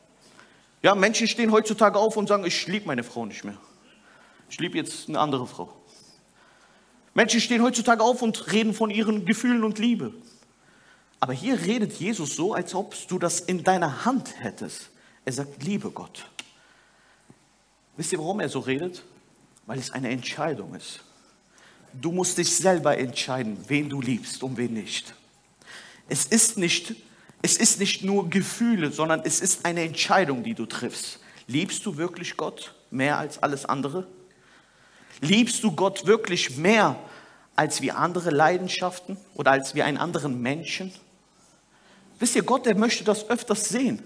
Ja, 0.81 0.93
Menschen 0.93 1.29
stehen 1.29 1.53
heutzutage 1.53 1.97
auf 1.97 2.17
und 2.17 2.27
sagen, 2.27 2.45
ich 2.45 2.67
liebe 2.67 2.87
meine 2.87 3.05
Frau 3.05 3.25
nicht 3.25 3.45
mehr. 3.45 3.57
Ich 4.49 4.59
liebe 4.59 4.75
jetzt 4.77 5.07
eine 5.07 5.21
andere 5.21 5.47
Frau. 5.47 5.73
Menschen 7.13 7.39
stehen 7.39 7.61
heutzutage 7.63 8.03
auf 8.03 8.21
und 8.21 8.51
reden 8.51 8.73
von 8.73 8.89
ihren 8.89 9.25
Gefühlen 9.25 9.63
und 9.63 9.79
Liebe. 9.79 10.13
Aber 11.21 11.31
hier 11.31 11.61
redet 11.61 11.93
Jesus 11.93 12.35
so, 12.35 12.53
als 12.53 12.75
ob 12.75 12.93
du 13.07 13.19
das 13.19 13.39
in 13.39 13.63
deiner 13.63 14.03
Hand 14.03 14.43
hättest. 14.43 14.89
Er 15.23 15.31
sagt, 15.31 15.63
liebe 15.63 15.91
Gott. 15.91 16.29
Wisst 17.97 18.13
ihr, 18.13 18.19
warum 18.19 18.39
er 18.39 18.49
so 18.49 18.59
redet? 18.59 19.03
Weil 19.65 19.79
es 19.79 19.91
eine 19.91 20.09
Entscheidung 20.09 20.75
ist. 20.75 21.01
Du 21.93 22.11
musst 22.11 22.37
dich 22.37 22.55
selber 22.55 22.97
entscheiden, 22.97 23.57
wen 23.67 23.89
du 23.89 24.01
liebst 24.01 24.43
und 24.43 24.55
wen 24.55 24.73
nicht. 24.73 25.13
Es 26.07 26.25
ist 26.25 26.57
nicht, 26.57 26.95
es 27.41 27.57
ist 27.57 27.79
nicht 27.79 28.03
nur 28.03 28.29
Gefühle, 28.29 28.91
sondern 28.91 29.21
es 29.23 29.41
ist 29.41 29.65
eine 29.65 29.81
Entscheidung, 29.81 30.43
die 30.43 30.53
du 30.53 30.65
triffst. 30.65 31.19
Liebst 31.47 31.85
du 31.85 31.97
wirklich 31.97 32.37
Gott 32.37 32.75
mehr 32.91 33.17
als 33.17 33.41
alles 33.41 33.65
andere? 33.65 34.07
Liebst 35.21 35.63
du 35.63 35.71
Gott 35.71 36.05
wirklich 36.05 36.57
mehr 36.57 36.97
als 37.55 37.81
wie 37.81 37.91
andere 37.91 38.29
Leidenschaften 38.29 39.17
oder 39.33 39.51
als 39.51 39.73
wie 39.73 39.81
einen 39.81 39.97
anderen 39.97 40.41
Menschen? 40.41 40.93
Wisst 42.19 42.35
ihr, 42.35 42.43
Gott, 42.43 42.65
der 42.65 42.75
möchte 42.75 43.03
das 43.03 43.29
öfters 43.29 43.69
sehen. 43.69 44.03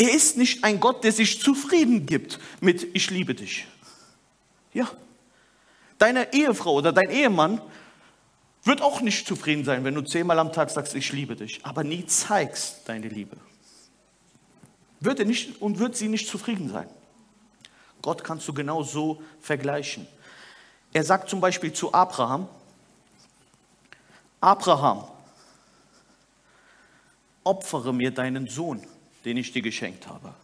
Er 0.00 0.14
ist 0.14 0.38
nicht 0.38 0.64
ein 0.64 0.80
Gott, 0.80 1.04
der 1.04 1.12
sich 1.12 1.42
zufrieden 1.42 2.06
gibt 2.06 2.38
mit 2.62 2.88
Ich 2.94 3.10
liebe 3.10 3.34
dich. 3.34 3.66
Ja. 4.72 4.90
Deine 5.98 6.32
Ehefrau 6.32 6.72
oder 6.72 6.90
dein 6.90 7.10
Ehemann 7.10 7.60
wird 8.64 8.80
auch 8.80 9.02
nicht 9.02 9.26
zufrieden 9.26 9.62
sein, 9.66 9.84
wenn 9.84 9.94
du 9.94 10.00
zehnmal 10.00 10.38
am 10.38 10.54
Tag 10.54 10.70
sagst, 10.70 10.94
ich 10.94 11.12
liebe 11.12 11.36
dich, 11.36 11.60
aber 11.66 11.84
nie 11.84 12.06
zeigst 12.06 12.88
deine 12.88 13.08
Liebe. 13.08 13.36
Wird 15.00 15.18
er 15.18 15.26
nicht 15.26 15.60
und 15.60 15.78
wird 15.78 15.94
sie 15.96 16.08
nicht 16.08 16.28
zufrieden 16.28 16.70
sein. 16.70 16.88
Gott 18.00 18.24
kannst 18.24 18.48
du 18.48 18.54
genau 18.54 18.82
so 18.82 19.22
vergleichen. 19.42 20.06
Er 20.94 21.04
sagt 21.04 21.28
zum 21.28 21.42
Beispiel 21.42 21.74
zu 21.74 21.92
Abraham, 21.92 22.48
Abraham, 24.40 25.04
opfere 27.44 27.92
mir 27.92 28.10
deinen 28.10 28.48
Sohn, 28.48 28.82
den 29.24 29.36
ich 29.36 29.52
dir 29.52 29.62
geschenkt 29.62 30.06
habe. 30.06 30.34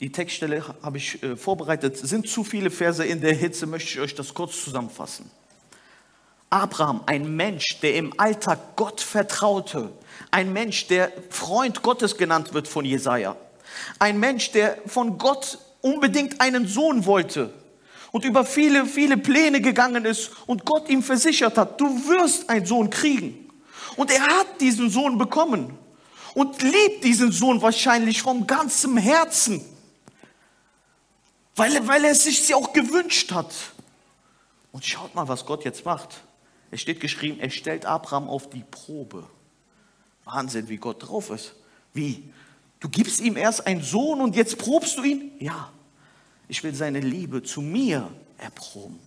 Die 0.00 0.12
Textstelle 0.12 0.64
habe 0.82 0.98
ich 0.98 1.22
äh, 1.22 1.36
vorbereitet. 1.36 1.96
Sind 1.96 2.28
zu 2.28 2.44
viele 2.44 2.70
Verse 2.70 3.04
in 3.04 3.20
der 3.20 3.34
Hitze, 3.34 3.66
möchte 3.66 3.90
ich 3.90 4.00
euch 4.00 4.14
das 4.14 4.32
kurz 4.32 4.62
zusammenfassen. 4.62 5.28
Abraham, 6.50 7.02
ein 7.06 7.34
Mensch, 7.36 7.80
der 7.82 7.96
im 7.96 8.18
Alltag 8.18 8.76
Gott 8.76 9.00
vertraute, 9.00 9.90
ein 10.30 10.52
Mensch, 10.52 10.86
der 10.86 11.12
Freund 11.30 11.82
Gottes 11.82 12.16
genannt 12.16 12.54
wird 12.54 12.68
von 12.68 12.84
Jesaja, 12.84 13.36
ein 13.98 14.18
Mensch, 14.18 14.52
der 14.52 14.78
von 14.86 15.18
Gott 15.18 15.58
unbedingt 15.82 16.40
einen 16.40 16.66
Sohn 16.66 17.04
wollte 17.04 17.52
und 18.12 18.24
über 18.24 18.44
viele, 18.44 18.86
viele 18.86 19.18
Pläne 19.18 19.60
gegangen 19.60 20.06
ist 20.06 20.30
und 20.46 20.64
Gott 20.64 20.88
ihm 20.88 21.02
versichert 21.02 21.58
hat, 21.58 21.80
du 21.80 21.86
wirst 22.08 22.48
einen 22.48 22.64
Sohn 22.64 22.88
kriegen. 22.88 23.50
Und 23.96 24.10
er 24.10 24.22
hat 24.22 24.60
diesen 24.60 24.90
Sohn 24.90 25.18
bekommen 25.18 25.76
und 26.34 26.62
liebt 26.62 27.04
diesen 27.04 27.32
Sohn 27.32 27.62
wahrscheinlich 27.62 28.22
vom 28.22 28.46
ganzen 28.46 28.96
Herzen, 28.96 29.64
weil, 31.56 31.86
weil 31.86 32.04
er 32.04 32.12
es 32.12 32.24
sich 32.24 32.54
auch 32.54 32.72
gewünscht 32.72 33.32
hat. 33.32 33.52
Und 34.72 34.84
schaut 34.84 35.14
mal, 35.14 35.28
was 35.28 35.46
Gott 35.46 35.64
jetzt 35.64 35.84
macht. 35.84 36.22
Es 36.70 36.80
steht 36.80 37.00
geschrieben, 37.00 37.40
er 37.40 37.50
stellt 37.50 37.86
Abraham 37.86 38.28
auf 38.28 38.50
die 38.50 38.64
Probe. 38.70 39.26
Wahnsinn, 40.24 40.68
wie 40.68 40.76
Gott 40.76 41.08
drauf 41.08 41.30
ist. 41.30 41.54
Wie? 41.94 42.30
Du 42.80 42.88
gibst 42.88 43.20
ihm 43.20 43.36
erst 43.36 43.66
einen 43.66 43.82
Sohn 43.82 44.20
und 44.20 44.36
jetzt 44.36 44.58
probst 44.58 44.98
du 44.98 45.02
ihn? 45.02 45.32
Ja, 45.40 45.72
ich 46.46 46.62
will 46.62 46.74
seine 46.74 47.00
Liebe 47.00 47.42
zu 47.42 47.60
mir 47.60 48.08
erproben. 48.36 49.00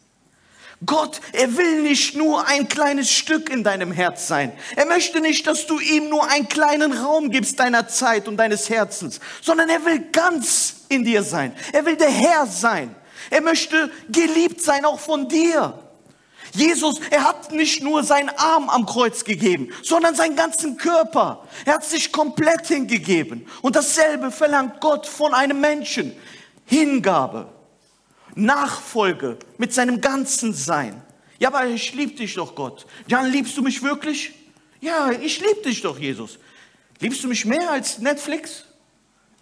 Gott, 0.86 1.22
er 1.34 1.58
will 1.58 1.84
nicht 1.84 2.15
nur 2.15 2.48
ein 2.48 2.67
kleines 2.67 3.12
Stück 3.12 3.52
in 3.52 3.63
deinem 3.63 3.91
Herz 3.91 4.28
sein. 4.28 4.52
Er 4.76 4.88
möchte 4.88 5.22
nicht, 5.22 5.46
dass 5.46 5.67
du 5.67 5.80
ihm 5.80 6.10
nur 6.10 6.28
einen 6.32 6.50
kleinen 6.50 6.91
Raum 6.91 7.30
gibst 7.30 7.60
deiner 7.60 7.88
Zeit 7.88 8.28
und 8.28 8.38
deines 8.38 8.67
Herzens, 8.70 9.20
sondern 9.41 9.70
er 9.70 9.86
will 9.86 10.00
ganz 10.12 10.86
in 10.89 11.04
dir 11.04 11.22
sein. 11.22 11.56
Er 11.72 11.86
will 11.86 11.98
der 11.98 12.10
Herr 12.10 12.48
sein. 12.48 12.96
Er 13.30 13.41
möchte 13.41 13.91
geliebt 14.10 14.62
sein, 14.62 14.84
auch 14.84 15.00
von 15.00 15.28
dir. 15.28 15.80
Jesus, 16.54 17.00
er 17.12 17.24
hat 17.24 17.52
nicht 17.52 17.84
nur 17.84 18.04
seinen 18.04 18.30
Arm 18.30 18.70
am 18.70 18.86
Kreuz 18.86 19.24
gegeben, 19.24 19.72
sondern 19.84 20.15
seinen 20.15 20.36
ganzen 20.36 20.78
Körper. 20.78 21.48
Er 21.63 21.76
hat 21.76 21.86
sich 21.86 22.12
komplett 22.12 22.67
hingegeben. 22.67 23.48
Und 23.62 23.76
dasselbe 23.76 24.32
verlangt 24.32 24.82
Gott 24.82 25.06
von 25.06 25.34
einem 25.34 25.62
Menschen. 25.62 26.13
Hingabe, 26.65 27.48
Nachfolge 28.36 29.38
mit 29.58 29.74
seinem 29.74 30.02
ganzen 30.02 30.54
Sein. 30.54 31.02
Ja, 31.39 31.50
aber 31.50 31.65
ich 31.65 31.94
liebe 31.94 32.13
dich 32.13 32.36
doch, 32.36 32.56
Gott. 32.56 32.86
Jan, 33.08 33.32
liebst 33.32 33.58
du 33.58 33.62
mich 33.62 33.82
wirklich? 33.82 34.34
Ja, 34.80 35.12
ich 35.12 35.39
liebe 35.39 35.62
dich 35.63 35.82
doch, 35.82 35.98
Jesus. 35.98 36.38
Liebst 37.00 37.24
du 37.24 37.28
mich 37.28 37.46
mehr 37.46 37.72
als 37.72 37.98
Netflix? 38.00 38.65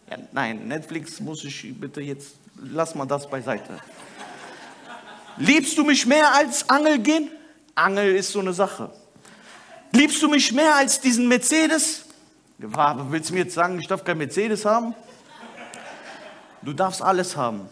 Ja, 0.09 0.17
nein, 0.31 0.67
Netflix 0.67 1.19
muss 1.19 1.43
ich 1.43 1.73
bitte 1.79 2.01
jetzt, 2.01 2.35
lass 2.55 2.95
mal 2.95 3.05
das 3.05 3.29
beiseite. 3.29 3.79
Liebst 5.37 5.77
du 5.77 5.83
mich 5.83 6.05
mehr 6.05 6.33
als 6.33 6.69
Angel 6.69 6.99
gehen? 6.99 7.29
Angel 7.75 8.15
ist 8.15 8.31
so 8.31 8.39
eine 8.39 8.53
Sache. 8.53 8.91
Liebst 9.91 10.21
du 10.21 10.27
mich 10.27 10.51
mehr 10.51 10.75
als 10.75 10.99
diesen 10.99 11.27
Mercedes? 11.27 12.05
Willst 12.57 13.29
du 13.29 13.33
mir 13.33 13.41
jetzt 13.41 13.53
sagen, 13.53 13.79
ich 13.79 13.87
darf 13.87 14.03
kein 14.03 14.17
Mercedes 14.17 14.65
haben? 14.65 14.93
Du 16.61 16.73
darfst 16.73 17.01
alles 17.01 17.37
haben. 17.37 17.69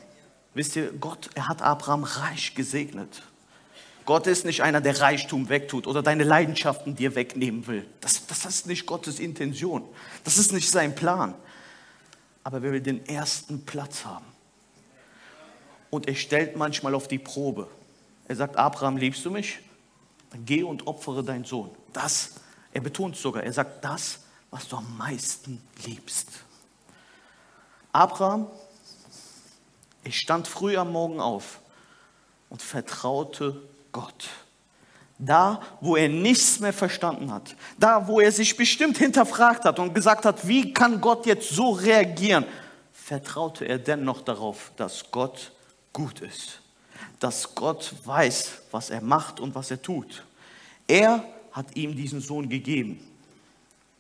Wisst 0.58 0.76
ihr, 0.76 0.92
Gott, 0.92 1.30
er 1.36 1.48
hat 1.48 1.62
Abraham 1.62 2.04
reich 2.04 2.56
gesegnet. 2.56 3.24
Gott 4.06 4.28
ist 4.28 4.46
nicht 4.46 4.62
einer, 4.62 4.82
der 4.82 5.00
Reichtum 5.00 5.50
wegtut 5.50 5.88
oder 5.88 6.02
deine 6.02 6.24
Leidenschaften 6.24 6.96
dir 6.96 7.16
wegnehmen 7.16 7.68
will. 7.68 7.86
Das, 8.02 8.26
das 8.28 8.46
ist 8.46 8.68
nicht 8.68 8.86
Gottes 8.86 9.20
Intention. 9.20 9.84
Das 10.24 10.38
ist 10.38 10.54
nicht 10.54 10.70
sein 10.70 10.96
Plan. 10.96 11.36
Aber 12.44 12.62
wer 12.62 12.72
will 12.72 12.82
den 12.82 13.06
ersten 13.06 13.66
Platz 13.66 14.06
haben? 14.06 14.26
und 15.90 16.08
er 16.08 16.16
stellt 16.16 16.56
manchmal 16.56 16.96
auf 16.96 17.08
die 17.08 17.20
Probe. 17.20 17.68
Er 18.28 18.36
sagt, 18.36 18.58
Abraham, 18.58 18.98
liebst 18.98 19.24
du 19.26 19.32
mich? 19.32 19.60
Dann 20.32 20.46
geh 20.46 20.64
und 20.64 20.88
opfere 20.88 21.24
deinen 21.24 21.46
Sohn. 21.46 21.72
Das, 21.94 22.36
er 22.74 22.82
betont 22.82 23.16
sogar, 23.16 23.44
er 23.44 23.54
sagt, 23.54 23.84
das, 23.84 24.20
was 24.52 24.68
du 24.68 24.78
am 24.78 24.98
meisten 24.98 25.62
liebst. 25.86 26.28
Abraham, 27.94 28.48
ich 30.08 30.20
stand 30.20 30.48
früh 30.48 30.78
am 30.78 30.92
Morgen 30.92 31.20
auf 31.20 31.60
und 32.50 32.62
vertraute 32.62 33.62
Gott. 33.92 34.30
Da, 35.20 35.62
wo 35.82 35.96
er 35.96 36.10
nichts 36.10 36.60
mehr 36.60 36.74
verstanden 36.74 37.32
hat, 37.32 37.56
da, 37.80 38.08
wo 38.08 38.20
er 38.20 38.32
sich 38.32 38.56
bestimmt 38.56 38.98
hinterfragt 38.98 39.66
hat 39.66 39.80
und 39.80 39.94
gesagt 39.94 40.26
hat, 40.26 40.48
wie 40.48 40.74
kann 40.74 41.02
Gott 41.02 41.26
jetzt 41.26 41.50
so 41.50 41.72
reagieren, 41.72 42.46
vertraute 42.94 43.66
er 43.66 43.80
dennoch 43.80 44.22
darauf, 44.22 44.72
dass 44.78 45.10
Gott 45.12 45.52
gut 45.92 46.22
ist, 46.22 46.62
dass 47.20 47.56
Gott 47.56 47.94
weiß, 48.06 48.62
was 48.72 48.92
er 48.92 49.02
macht 49.02 49.40
und 49.40 49.56
was 49.56 49.72
er 49.72 49.82
tut. 49.82 50.24
Er 50.88 51.24
hat 51.52 51.76
ihm 51.76 51.96
diesen 51.96 52.22
Sohn 52.22 52.48
gegeben. 52.48 53.00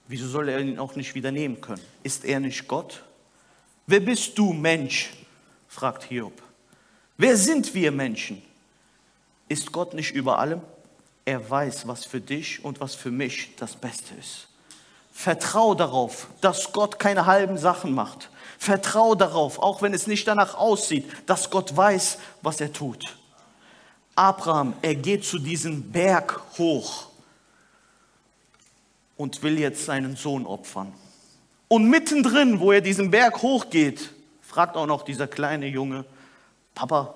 Wieso 0.08 0.28
soll 0.28 0.50
er 0.50 0.60
ihn 0.60 0.78
auch 0.78 0.96
nicht 0.96 1.16
wieder 1.16 1.32
nehmen 1.32 1.60
können? 1.60 1.82
Ist 2.04 2.24
er 2.24 2.40
nicht 2.40 2.68
Gott? 2.68 3.04
Wer 3.88 4.00
bist 4.00 4.38
du, 4.38 4.54
Mensch? 4.54 5.10
Fragt 5.78 6.06
Hiob. 6.06 6.34
Wer 7.18 7.38
sind 7.38 7.76
wir 7.76 7.92
Menschen? 7.92 8.42
Ist 9.48 9.72
Gott 9.72 9.94
nicht 9.94 10.16
über 10.16 10.40
allem? 10.40 10.62
Er 11.24 11.48
weiß, 11.48 11.88
was 11.88 12.04
für 12.04 12.20
dich 12.20 12.66
und 12.66 12.80
was 12.80 12.96
für 12.96 13.12
mich 13.12 13.56
das 13.58 13.76
Beste 13.76 14.16
ist. 14.16 14.48
Vertrau 15.14 15.76
darauf, 15.76 16.30
dass 16.42 16.74
Gott 16.74 16.98
keine 16.98 17.28
halben 17.28 17.60
Sachen 17.60 17.94
macht. 17.94 18.32
Vertrau 18.58 19.14
darauf, 19.14 19.60
auch 19.60 19.84
wenn 19.84 19.94
es 19.94 20.08
nicht 20.08 20.28
danach 20.28 20.56
aussieht, 20.56 21.06
dass 21.28 21.52
Gott 21.52 21.78
weiß, 21.78 22.18
was 22.42 22.60
er 22.60 22.74
tut. 22.74 23.16
Abraham, 24.16 24.74
er 24.82 24.96
geht 24.96 25.26
zu 25.26 25.38
diesem 25.38 25.92
Berg 25.92 26.42
hoch 26.58 27.10
und 29.16 29.44
will 29.44 29.60
jetzt 29.60 29.86
seinen 29.86 30.16
Sohn 30.16 30.48
opfern. 30.48 30.92
Und 31.68 31.88
mittendrin, 31.88 32.60
wo 32.60 32.72
er 32.72 32.82
diesen 32.82 33.12
Berg 33.12 33.44
hochgeht, 33.44 34.17
fragt 34.58 34.76
auch 34.76 34.88
noch 34.88 35.04
dieser 35.04 35.28
kleine 35.28 35.68
Junge, 35.68 36.04
Papa, 36.74 37.14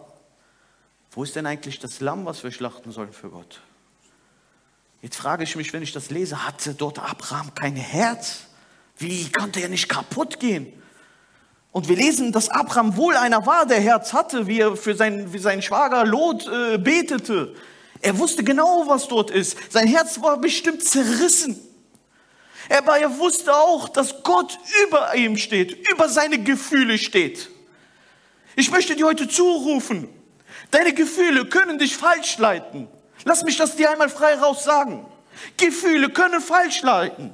wo 1.10 1.24
ist 1.24 1.36
denn 1.36 1.48
eigentlich 1.48 1.80
das 1.80 2.00
Lamm, 2.00 2.24
was 2.28 2.44
wir 2.44 2.52
schlachten 2.52 2.92
sollen 2.92 3.12
für 3.12 3.30
Gott? 3.32 3.62
Jetzt 5.02 5.16
frage 5.16 5.44
ich 5.44 5.56
mich, 5.56 5.74
wenn 5.74 5.82
ich 5.82 5.92
das 5.92 6.12
lese, 6.12 6.46
hatte 6.46 6.76
dort 6.76 7.00
Abraham 7.00 7.52
kein 7.56 7.76
Herz? 7.76 8.42
Wie 8.96 9.32
konnte 9.32 9.60
er 9.60 9.70
nicht 9.70 9.90
kaputt 9.90 10.40
gehen? 10.40 10.72
Und 11.72 11.90
wir 11.90 11.96
lesen, 11.96 12.32
dass 12.32 12.48
Abraham 12.48 12.96
wohl 12.96 13.16
einer 13.16 13.44
war, 13.48 13.66
der 13.66 13.80
Herz 13.80 14.14
hatte, 14.14 14.46
wie 14.46 14.60
er 14.60 14.78
für, 14.78 14.94
sein, 14.94 15.30
für 15.30 15.40
seinen 15.40 15.64
Schwager 15.64 16.06
Lot 16.06 16.48
äh, 16.48 16.78
betete. 16.78 17.56
Er 18.02 18.20
wusste 18.20 18.44
genau, 18.44 18.84
was 18.86 19.08
dort 19.08 19.32
ist. 19.32 19.58
Sein 19.72 19.88
Herz 19.88 20.22
war 20.22 20.38
bestimmt 20.38 20.84
zerrissen. 20.84 21.60
Aber 22.78 22.98
er 22.98 23.18
wusste 23.18 23.54
auch, 23.54 23.90
dass 23.90 24.24
Gott 24.24 24.58
über 24.86 25.14
ihm 25.16 25.38
steht, 25.38 25.90
über 25.90 26.08
seine 26.08 26.40
Gefühle 26.40 26.98
steht. 26.98 27.50
Ich 28.56 28.72
möchte 28.72 28.96
dir 28.96 29.06
heute 29.06 29.28
zurufen, 29.28 30.08
deine 30.72 30.94
Gefühle 30.94 31.46
können 31.46 31.80
dich 31.80 31.98
falsch 31.98 32.38
leiten. 32.38 32.88
Lass 33.26 33.44
mich 33.44 33.58
das 33.58 33.76
dir 33.76 33.92
einmal 33.92 34.10
frei 34.10 34.36
raus 34.36 34.64
sagen. 34.64 35.06
Gefühle 35.58 36.10
können 36.10 36.42
falsch 36.42 36.82
leiten. 36.82 37.34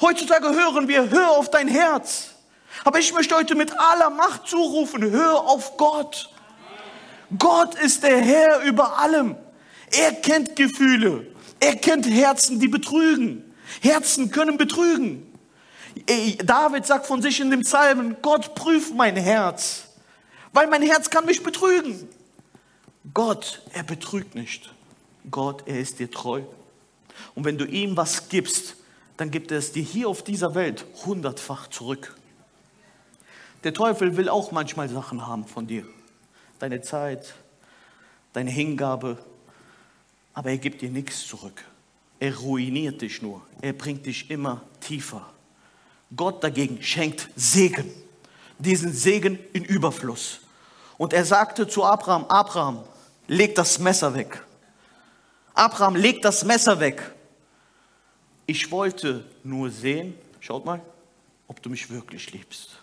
Heutzutage 0.00 0.54
hören 0.54 0.88
wir, 0.88 1.10
hör 1.10 1.30
auf 1.32 1.50
dein 1.50 1.68
Herz. 1.68 2.30
Aber 2.84 2.98
ich 2.98 3.12
möchte 3.12 3.34
heute 3.34 3.54
mit 3.54 3.76
aller 3.78 4.10
Macht 4.10 4.46
zurufen, 4.48 5.10
hör 5.10 5.48
auf 5.48 5.76
Gott. 5.76 6.30
Gott 7.38 7.74
ist 7.74 8.02
der 8.02 8.18
Herr 8.20 8.62
über 8.62 8.98
allem. 8.98 9.36
Er 9.90 10.12
kennt 10.12 10.56
Gefühle. 10.56 11.26
Er 11.58 11.76
kennt 11.76 12.06
Herzen, 12.06 12.60
die 12.60 12.68
betrügen. 12.68 13.49
Herzen 13.80 14.30
können 14.30 14.56
betrügen. 14.56 15.26
David 16.44 16.86
sagt 16.86 17.06
von 17.06 17.20
sich 17.22 17.40
in 17.40 17.50
dem 17.50 17.62
Psalmen, 17.62 18.16
Gott 18.22 18.54
prüft 18.54 18.94
mein 18.94 19.16
Herz, 19.16 19.88
weil 20.52 20.68
mein 20.68 20.82
Herz 20.82 21.10
kann 21.10 21.26
mich 21.26 21.42
betrügen. 21.42 22.08
Gott, 23.12 23.62
er 23.72 23.82
betrügt 23.82 24.34
nicht. 24.34 24.72
Gott, 25.30 25.64
er 25.66 25.80
ist 25.80 25.98
dir 25.98 26.10
treu. 26.10 26.42
Und 27.34 27.44
wenn 27.44 27.58
du 27.58 27.64
ihm 27.64 27.96
was 27.96 28.28
gibst, 28.28 28.76
dann 29.16 29.30
gibt 29.30 29.50
er 29.50 29.58
es 29.58 29.72
dir 29.72 29.82
hier 29.82 30.08
auf 30.08 30.22
dieser 30.22 30.54
Welt 30.54 30.86
hundertfach 31.04 31.68
zurück. 31.68 32.16
Der 33.64 33.74
Teufel 33.74 34.16
will 34.16 34.28
auch 34.28 34.52
manchmal 34.52 34.88
Sachen 34.88 35.26
haben 35.26 35.46
von 35.46 35.66
dir. 35.66 35.84
Deine 36.58 36.80
Zeit, 36.80 37.34
deine 38.32 38.50
Hingabe. 38.50 39.18
Aber 40.32 40.50
er 40.50 40.58
gibt 40.58 40.80
dir 40.80 40.90
nichts 40.90 41.26
zurück. 41.26 41.64
Er 42.20 42.36
ruiniert 42.36 43.00
dich 43.00 43.22
nur. 43.22 43.42
Er 43.62 43.72
bringt 43.72 44.06
dich 44.06 44.30
immer 44.30 44.62
tiefer. 44.80 45.28
Gott 46.14 46.44
dagegen 46.44 46.82
schenkt 46.82 47.28
Segen. 47.34 47.90
Diesen 48.58 48.92
Segen 48.92 49.38
in 49.54 49.64
Überfluss. 49.64 50.40
Und 50.98 51.14
er 51.14 51.24
sagte 51.24 51.66
zu 51.66 51.82
Abraham, 51.82 52.26
Abraham, 52.26 52.84
leg 53.26 53.54
das 53.54 53.78
Messer 53.78 54.14
weg. 54.14 54.44
Abraham, 55.54 55.96
leg 55.96 56.20
das 56.20 56.44
Messer 56.44 56.78
weg. 56.78 57.10
Ich 58.46 58.70
wollte 58.70 59.24
nur 59.42 59.70
sehen, 59.70 60.14
schaut 60.40 60.66
mal, 60.66 60.82
ob 61.48 61.62
du 61.62 61.70
mich 61.70 61.88
wirklich 61.88 62.32
liebst. 62.32 62.82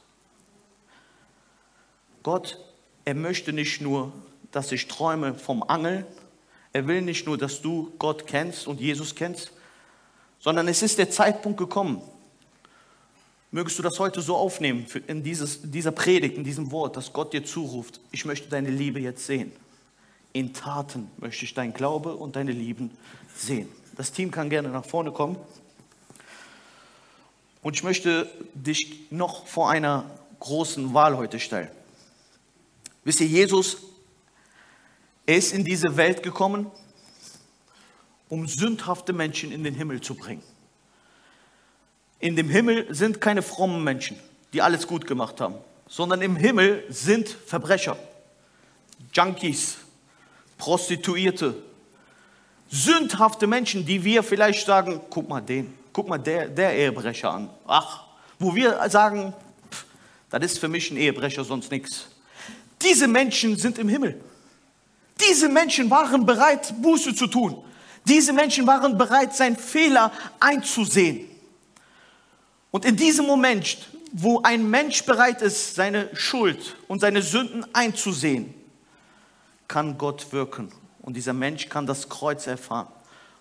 Gott, 2.23 2.57
er 3.05 3.13
möchte 3.13 3.53
nicht 3.53 3.81
nur, 3.81 4.11
dass 4.51 4.71
ich 4.71 4.87
träume 4.87 5.35
vom 5.35 5.61
Angeln, 5.61 6.05
er 6.77 6.87
will 6.87 7.01
nicht 7.01 7.25
nur, 7.25 7.39
dass 7.39 7.61
du 7.61 7.91
Gott 7.97 8.27
kennst 8.27 8.67
und 8.67 8.79
Jesus 8.79 9.15
kennst, 9.15 9.51
sondern 10.39 10.67
es 10.67 10.83
ist 10.83 10.99
der 10.99 11.09
Zeitpunkt 11.09 11.57
gekommen. 11.57 12.01
Mögest 13.49 13.79
du 13.79 13.83
das 13.83 13.97
heute 13.99 14.21
so 14.21 14.35
aufnehmen, 14.35 14.85
in 15.07 15.23
dieses, 15.23 15.59
dieser 15.63 15.91
Predigt, 15.91 16.37
in 16.37 16.43
diesem 16.43 16.71
Wort, 16.71 16.95
dass 16.95 17.13
Gott 17.13 17.33
dir 17.33 17.43
zuruft, 17.43 17.99
ich 18.11 18.25
möchte 18.25 18.47
deine 18.49 18.69
Liebe 18.69 18.99
jetzt 18.99 19.25
sehen. 19.25 19.51
In 20.33 20.53
Taten 20.53 21.09
möchte 21.17 21.45
ich 21.45 21.55
dein 21.55 21.73
Glaube 21.73 22.15
und 22.15 22.35
deine 22.35 22.51
Lieben 22.51 22.91
sehen. 23.35 23.67
Das 23.95 24.11
Team 24.11 24.29
kann 24.29 24.51
gerne 24.51 24.69
nach 24.69 24.85
vorne 24.85 25.11
kommen. 25.11 25.37
Und 27.63 27.75
ich 27.75 27.83
möchte 27.83 28.29
dich 28.53 29.07
noch 29.09 29.47
vor 29.47 29.71
einer 29.71 30.05
großen 30.39 30.93
Wahl 30.93 31.17
heute 31.17 31.39
stellen. 31.39 31.69
Wisst 33.03 33.21
ihr, 33.21 33.27
Jesus, 33.27 33.77
er 35.27 35.35
ist 35.35 35.51
in 35.51 35.65
diese 35.65 35.97
Welt 35.97 36.23
gekommen, 36.23 36.71
um 38.29 38.47
sündhafte 38.47 39.11
Menschen 39.13 39.51
in 39.51 39.63
den 39.63 39.75
Himmel 39.75 40.01
zu 40.01 40.15
bringen. 40.15 40.41
In 42.19 42.35
dem 42.35 42.49
Himmel 42.49 42.87
sind 42.95 43.21
keine 43.21 43.41
frommen 43.41 43.83
Menschen, 43.83 44.17
die 44.53 44.61
alles 44.61 44.87
gut 44.87 45.05
gemacht 45.05 45.39
haben, 45.41 45.55
sondern 45.87 46.21
im 46.21 46.35
Himmel 46.37 46.83
sind 46.89 47.27
Verbrecher, 47.29 47.97
Junkies, 49.13 49.77
Prostituierte, 50.57 51.55
sündhafte 52.69 53.47
Menschen, 53.47 53.85
die 53.85 54.03
wir 54.03 54.23
vielleicht 54.23 54.65
sagen, 54.65 55.01
guck 55.09 55.27
mal 55.27 55.41
den, 55.41 55.77
guck 55.91 56.07
mal 56.07 56.17
der, 56.17 56.47
der 56.47 56.73
Ehebrecher 56.73 57.31
an. 57.31 57.49
Ach, 57.67 58.05
wo 58.39 58.55
wir 58.55 58.89
sagen, 58.89 59.33
pff, 59.71 59.85
das 60.29 60.53
ist 60.53 60.59
für 60.59 60.69
mich 60.69 60.89
ein 60.89 60.97
Ehebrecher, 60.97 61.43
sonst 61.43 61.69
nichts. 61.69 62.07
Diese 62.81 63.09
Menschen 63.09 63.57
sind 63.57 63.77
im 63.77 63.89
Himmel. 63.89 64.21
Diese 65.19 65.49
Menschen 65.49 65.89
waren 65.89 66.25
bereit, 66.25 66.73
Buße 66.81 67.15
zu 67.15 67.27
tun. 67.27 67.63
Diese 68.05 68.33
Menschen 68.33 68.65
waren 68.67 68.97
bereit, 68.97 69.35
seinen 69.35 69.57
Fehler 69.57 70.11
einzusehen. 70.39 71.27
Und 72.71 72.85
in 72.85 72.95
diesem 72.95 73.25
Moment, 73.25 73.89
wo 74.13 74.41
ein 74.43 74.69
Mensch 74.69 75.03
bereit 75.03 75.41
ist, 75.41 75.75
seine 75.75 76.15
Schuld 76.15 76.75
und 76.87 76.99
seine 76.99 77.21
Sünden 77.21 77.65
einzusehen, 77.73 78.53
kann 79.67 79.97
Gott 79.97 80.31
wirken. 80.31 80.71
Und 81.01 81.17
dieser 81.17 81.33
Mensch 81.33 81.69
kann 81.69 81.85
das 81.85 82.07
Kreuz 82.07 82.47
erfahren 82.47 82.87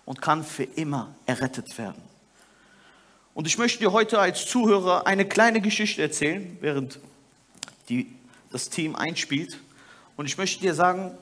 und 0.05 0.21
kann 0.21 0.43
für 0.43 0.63
immer 0.63 1.15
errettet 1.25 1.77
werden. 1.77 2.01
Und 3.33 3.45
ich 3.45 3.57
möchte 3.57 3.79
dir 3.79 3.91
heute 3.91 4.19
als 4.19 4.47
Zuhörer 4.47 5.05
eine 5.05 5.25
kleine 5.25 5.61
Geschichte 5.61 6.01
erzählen, 6.01 6.57
während 6.59 6.99
die, 7.87 8.11
das 8.51 8.69
Team 8.69 8.95
einspielt. 8.95 9.59
Und 10.15 10.25
ich 10.25 10.37
möchte 10.37 10.59
dir 10.59 10.73
sagen, 10.73 11.15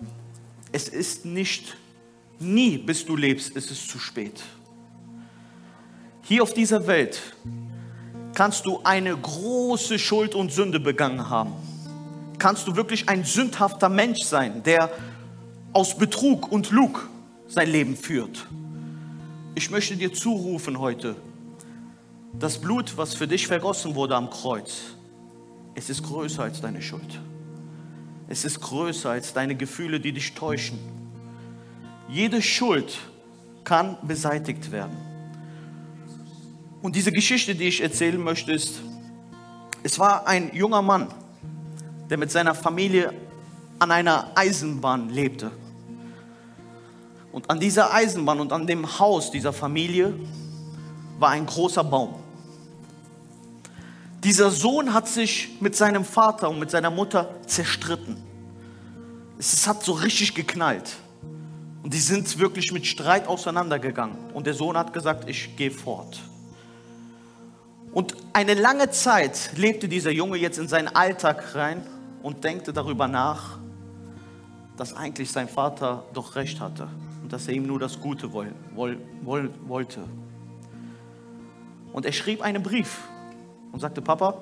es 0.75 0.89
ist 0.89 1.25
nicht, 1.25 1.77
nie 2.39 2.77
bis 2.77 3.05
du 3.05 3.15
lebst, 3.15 3.55
ist 3.55 3.71
es 3.71 3.87
zu 3.87 3.97
spät. 3.97 4.41
Hier 6.21 6.43
auf 6.43 6.53
dieser 6.53 6.85
Welt 6.85 7.21
kannst 8.33 8.65
du 8.65 8.81
eine 8.83 9.15
große 9.15 9.97
Schuld 9.97 10.35
und 10.35 10.51
Sünde 10.51 10.79
begangen 10.79 11.29
haben 11.29 11.53
kannst 12.45 12.67
du 12.67 12.75
wirklich 12.75 13.09
ein 13.09 13.23
sündhafter 13.23 13.89
Mensch 13.89 14.21
sein, 14.21 14.63
der 14.63 14.91
aus 15.73 15.97
Betrug 15.97 16.51
und 16.51 16.71
Lug 16.71 17.09
sein 17.47 17.69
Leben 17.69 17.95
führt. 17.95 18.47
Ich 19.55 19.71
möchte 19.71 19.95
dir 19.95 20.13
zurufen 20.13 20.79
heute, 20.79 21.15
das 22.37 22.59
Blut, 22.59 22.97
was 22.97 23.13
für 23.13 23.27
dich 23.27 23.47
vergossen 23.47 23.95
wurde 23.95 24.15
am 24.15 24.29
Kreuz, 24.29 24.81
es 25.73 25.89
ist 25.89 26.03
größer 26.03 26.43
als 26.43 26.61
deine 26.61 26.81
Schuld. 26.81 27.19
Es 28.27 28.43
ist 28.43 28.59
größer 28.59 29.11
als 29.11 29.33
deine 29.33 29.55
Gefühle, 29.55 29.99
die 29.99 30.11
dich 30.11 30.33
täuschen. 30.33 30.79
Jede 32.09 32.41
Schuld 32.41 32.97
kann 33.63 33.97
beseitigt 34.03 34.71
werden. 34.71 34.97
Und 36.81 36.95
diese 36.95 37.11
Geschichte, 37.11 37.55
die 37.55 37.67
ich 37.67 37.81
erzählen 37.81 38.21
möchte, 38.21 38.51
ist, 38.51 38.79
es 39.83 39.99
war 39.99 40.27
ein 40.27 40.51
junger 40.53 40.81
Mann, 40.81 41.07
der 42.09 42.17
mit 42.17 42.31
seiner 42.31 42.55
Familie 42.55 43.13
an 43.79 43.91
einer 43.91 44.31
Eisenbahn 44.35 45.09
lebte. 45.09 45.51
Und 47.31 47.49
an 47.49 47.59
dieser 47.59 47.93
Eisenbahn 47.93 48.39
und 48.39 48.53
an 48.53 48.65
dem 48.65 48.99
Haus 48.99 49.29
dieser 49.29 49.51
Familie 49.51 50.13
war 51.19 51.31
ein 51.31 51.45
großer 51.45 51.83
Baum. 51.83 52.24
Dieser 54.25 54.49
Sohn 54.49 54.91
hat 54.91 55.07
sich 55.07 55.49
mit 55.59 55.75
seinem 55.75 56.03
Vater 56.03 56.49
und 56.49 56.57
mit 56.57 56.71
seiner 56.71 56.89
Mutter 56.89 57.29
zerstritten. 57.45 58.17
Es 59.37 59.67
hat 59.67 59.83
so 59.83 59.91
richtig 59.91 60.33
geknallt. 60.33 60.95
Und 61.83 61.93
die 61.93 61.99
sind 61.99 62.39
wirklich 62.39 62.71
mit 62.71 62.87
Streit 62.87 63.27
auseinandergegangen. 63.27 64.17
Und 64.33 64.47
der 64.47 64.55
Sohn 64.55 64.75
hat 64.77 64.93
gesagt, 64.93 65.29
ich 65.29 65.55
gehe 65.55 65.69
fort. 65.69 66.19
Und 67.91 68.15
eine 68.33 68.55
lange 68.55 68.89
Zeit 68.89 69.51
lebte 69.57 69.87
dieser 69.87 70.09
Junge 70.09 70.37
jetzt 70.37 70.57
in 70.57 70.67
seinen 70.67 70.87
Alltag 70.87 71.53
rein 71.53 71.85
und 72.23 72.43
denkte 72.43 72.73
darüber 72.73 73.07
nach, 73.07 73.59
dass 74.75 74.95
eigentlich 74.95 75.31
sein 75.31 75.47
Vater 75.47 76.03
doch 76.15 76.35
recht 76.35 76.59
hatte 76.59 76.87
und 77.21 77.31
dass 77.31 77.47
er 77.47 77.53
ihm 77.53 77.67
nur 77.67 77.77
das 77.77 78.01
Gute 78.01 78.33
woll, 78.33 78.51
woll, 78.73 78.97
woll, 79.21 79.51
wollte. 79.67 80.03
Und 81.93 82.07
er 82.07 82.11
schrieb 82.11 82.41
einen 82.41 82.63
Brief 82.63 83.01
und 83.75 83.81
sagte, 83.81 84.01
Papa, 84.01 84.37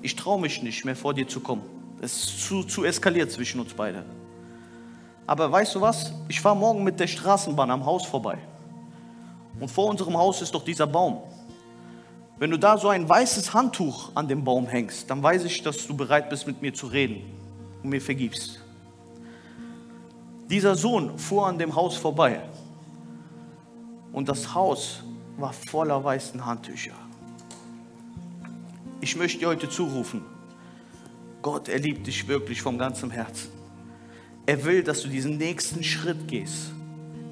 ich 0.00 0.14
traue 0.14 0.40
mich 0.40 0.62
nicht 0.62 0.84
mehr 0.84 0.94
vor 0.94 1.12
dir 1.12 1.26
zu 1.26 1.40
kommen. 1.40 1.62
Es 2.00 2.12
ist 2.22 2.46
zu, 2.46 2.62
zu 2.62 2.84
eskaliert 2.84 3.32
zwischen 3.32 3.58
uns 3.58 3.74
beide. 3.74 4.04
Aber 5.26 5.50
weißt 5.50 5.74
du 5.74 5.80
was? 5.80 6.12
Ich 6.28 6.40
fahre 6.40 6.54
morgen 6.54 6.84
mit 6.84 7.00
der 7.00 7.08
Straßenbahn 7.08 7.68
am 7.68 7.84
Haus 7.84 8.06
vorbei. 8.06 8.38
Und 9.58 9.68
vor 9.68 9.86
unserem 9.86 10.16
Haus 10.16 10.40
ist 10.40 10.54
doch 10.54 10.62
dieser 10.62 10.86
Baum. 10.86 11.18
Wenn 12.38 12.52
du 12.52 12.60
da 12.60 12.78
so 12.78 12.86
ein 12.90 13.08
weißes 13.08 13.52
Handtuch 13.54 14.12
an 14.14 14.28
dem 14.28 14.44
Baum 14.44 14.68
hängst, 14.68 15.10
dann 15.10 15.20
weiß 15.20 15.42
ich, 15.42 15.64
dass 15.64 15.88
du 15.88 15.96
bereit 15.96 16.30
bist, 16.30 16.46
mit 16.46 16.62
mir 16.62 16.72
zu 16.72 16.86
reden 16.86 17.24
und 17.82 17.90
mir 17.90 18.00
vergibst. 18.00 18.60
Dieser 20.48 20.76
Sohn 20.76 21.18
fuhr 21.18 21.48
an 21.48 21.58
dem 21.58 21.74
Haus 21.74 21.96
vorbei 21.96 22.40
und 24.12 24.28
das 24.28 24.54
Haus 24.54 25.02
war 25.38 25.52
voller 25.52 26.04
weißen 26.04 26.46
Handtücher. 26.46 27.07
Ich 29.00 29.16
möchte 29.16 29.38
dir 29.38 29.48
heute 29.48 29.68
zurufen, 29.68 30.22
Gott, 31.40 31.68
er 31.68 31.78
liebt 31.78 32.06
dich 32.06 32.26
wirklich 32.26 32.60
vom 32.60 32.78
ganzen 32.78 33.10
Herzen. 33.10 33.50
Er 34.44 34.64
will, 34.64 34.82
dass 34.82 35.02
du 35.02 35.08
diesen 35.08 35.36
nächsten 35.36 35.84
Schritt 35.84 36.26
gehst. 36.26 36.72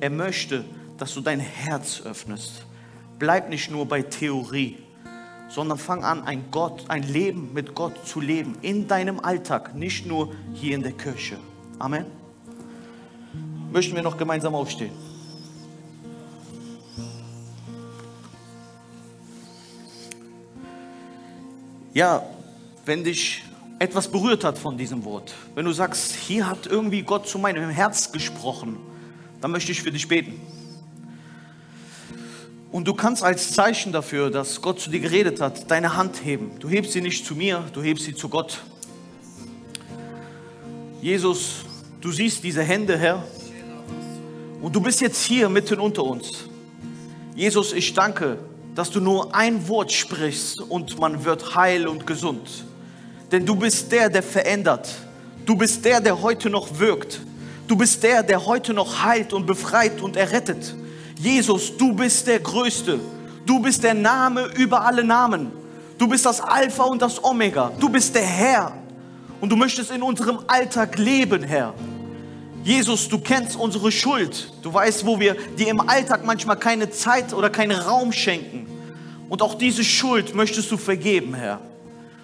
Er 0.00 0.11
möchte, 0.11 0.64
dass 0.96 1.14
du 1.14 1.20
dein 1.20 1.40
Herz 1.40 2.02
öffnest. 2.02 2.64
Bleib 3.18 3.48
nicht 3.48 3.70
nur 3.70 3.87
bei 3.87 4.02
Theorie, 4.02 4.79
sondern 5.48 5.79
fang 5.79 6.05
an, 6.05 6.22
ein 6.24 6.50
Gott, 6.50 6.85
ein 6.88 7.02
Leben 7.02 7.52
mit 7.52 7.74
Gott 7.74 8.07
zu 8.07 8.20
leben 8.20 8.57
in 8.62 8.87
deinem 8.87 9.18
Alltag, 9.18 9.74
nicht 9.74 10.07
nur 10.07 10.33
hier 10.55 10.74
in 10.74 10.83
der 10.83 10.92
Kirche. 10.92 11.38
Amen. 11.79 12.07
Möchten 13.72 13.96
wir 13.96 14.02
noch 14.02 14.16
gemeinsam 14.16 14.55
aufstehen? 14.55 14.92
Ja, 21.96 22.22
wenn 22.85 23.04
dich 23.04 23.42
etwas 23.78 24.06
berührt 24.09 24.44
hat 24.44 24.59
von 24.59 24.76
diesem 24.76 25.02
Wort, 25.06 25.32
wenn 25.54 25.64
du 25.64 25.72
sagst, 25.72 26.14
hier 26.14 26.46
hat 26.46 26.66
irgendwie 26.66 27.00
Gott 27.00 27.26
zu 27.26 27.38
meinem 27.38 27.70
Herz 27.70 28.12
gesprochen, 28.12 28.76
dann 29.40 29.50
möchte 29.50 29.72
ich 29.72 29.82
für 29.82 29.90
dich 29.90 30.06
beten. 30.06 30.38
Und 32.70 32.87
du 32.87 32.92
kannst 32.92 33.22
als 33.22 33.50
Zeichen 33.52 33.92
dafür, 33.92 34.30
dass 34.30 34.61
Gott 34.61 34.78
zu 34.78 34.90
dir 34.90 35.00
geredet 35.00 35.40
hat, 35.40 35.70
deine 35.70 35.96
Hand 35.96 36.22
heben. 36.22 36.50
Du 36.59 36.68
hebst 36.68 36.92
sie 36.92 37.00
nicht 37.00 37.24
zu 37.24 37.35
mir, 37.35 37.64
du 37.72 37.80
hebst 37.80 38.04
sie 38.04 38.14
zu 38.14 38.28
Gott. 38.28 38.61
Jesus, 41.00 41.64
du 42.02 42.12
siehst 42.12 42.44
diese 42.44 42.62
Hände, 42.62 42.98
Herr, 42.98 43.24
und 44.61 44.76
du 44.76 44.82
bist 44.82 45.00
jetzt 45.00 45.24
hier 45.24 45.48
mitten 45.48 45.80
unter 45.80 46.04
uns. 46.04 46.44
Jesus, 47.35 47.72
ich 47.72 47.94
danke, 47.94 48.38
dass 48.77 48.91
du 48.91 49.01
nur 49.01 49.35
ein 49.35 49.67
Wort 49.69 49.91
sprichst 49.91 50.61
und 50.61 51.01
man 51.01 51.25
wird 51.25 51.57
heil 51.57 51.89
und 51.89 52.07
gesund. 52.07 52.65
Denn 53.33 53.45
du 53.45 53.57
bist 53.57 53.91
der, 53.91 54.11
der 54.11 54.23
verändert. 54.23 54.89
Du 55.47 55.57
bist 55.57 55.85
der, 55.85 56.01
der 56.01 56.21
heute 56.21 56.51
noch 56.51 56.79
wirkt. 56.79 57.21
Du 57.67 57.75
bist 57.75 58.03
der, 58.03 58.23
der 58.23 58.45
heute 58.45 58.75
noch 58.75 59.03
heilt 59.03 59.33
und 59.33 59.47
befreit 59.47 60.03
und 60.03 60.15
errettet. 60.17 60.77
Jesus, 61.19 61.77
du 61.77 61.95
bist 61.95 62.27
der 62.27 62.39
Größte. 62.39 63.01
Du 63.47 63.61
bist 63.61 63.83
der 63.83 63.95
Name 63.95 64.45
über 64.57 64.83
alle 64.83 65.03
Namen. 65.03 65.51
Du 65.97 66.07
bist 66.07 66.27
das 66.27 66.43
Alpha 66.43 66.85
und 66.85 67.01
das 67.01 67.25
Omega. 67.25 67.73
Du 67.81 67.89
bist 67.89 68.15
der 68.15 68.27
Herr. 68.27 68.73
Und 69.41 69.51
du 69.51 69.57
möchtest 69.57 69.91
in 69.91 70.03
unserem 70.03 70.41
Alltag 70.47 70.99
leben, 70.99 71.43
Herr. 71.43 71.73
Jesus, 72.66 73.09
du 73.09 73.20
kennst 73.20 73.55
unsere 73.55 73.92
Schuld. 73.92 74.50
Du 74.62 74.74
weißt, 74.74 75.07
wo 75.07 75.20
wir 75.20 75.37
dir 75.57 75.68
im 75.68 75.88
Alltag 75.88 76.24
manchmal 76.24 76.57
keine 76.57 76.90
Zeit 76.90 77.33
oder 77.33 77.48
keinen 77.48 77.79
Raum 77.79 78.11
schenken. 78.11 78.66
Und 79.29 79.40
auch 79.40 79.55
diese 79.55 79.85
Schuld 79.85 80.35
möchtest 80.35 80.72
du 80.72 80.76
vergeben, 80.76 81.35
Herr. 81.35 81.61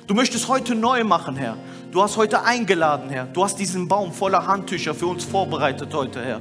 Du 0.08 0.14
möchtest 0.14 0.48
heute 0.48 0.74
neu 0.74 1.04
machen, 1.04 1.36
Herr. 1.36 1.56
Du 1.92 2.02
hast 2.02 2.16
heute 2.16 2.42
eingeladen, 2.42 3.08
Herr. 3.08 3.26
Du 3.26 3.44
hast 3.44 3.54
diesen 3.60 3.86
Baum 3.86 4.12
voller 4.12 4.44
Handtücher 4.44 4.96
für 4.96 5.06
uns 5.06 5.22
vorbereitet 5.22 5.94
heute, 5.94 6.20
Herr. 6.20 6.40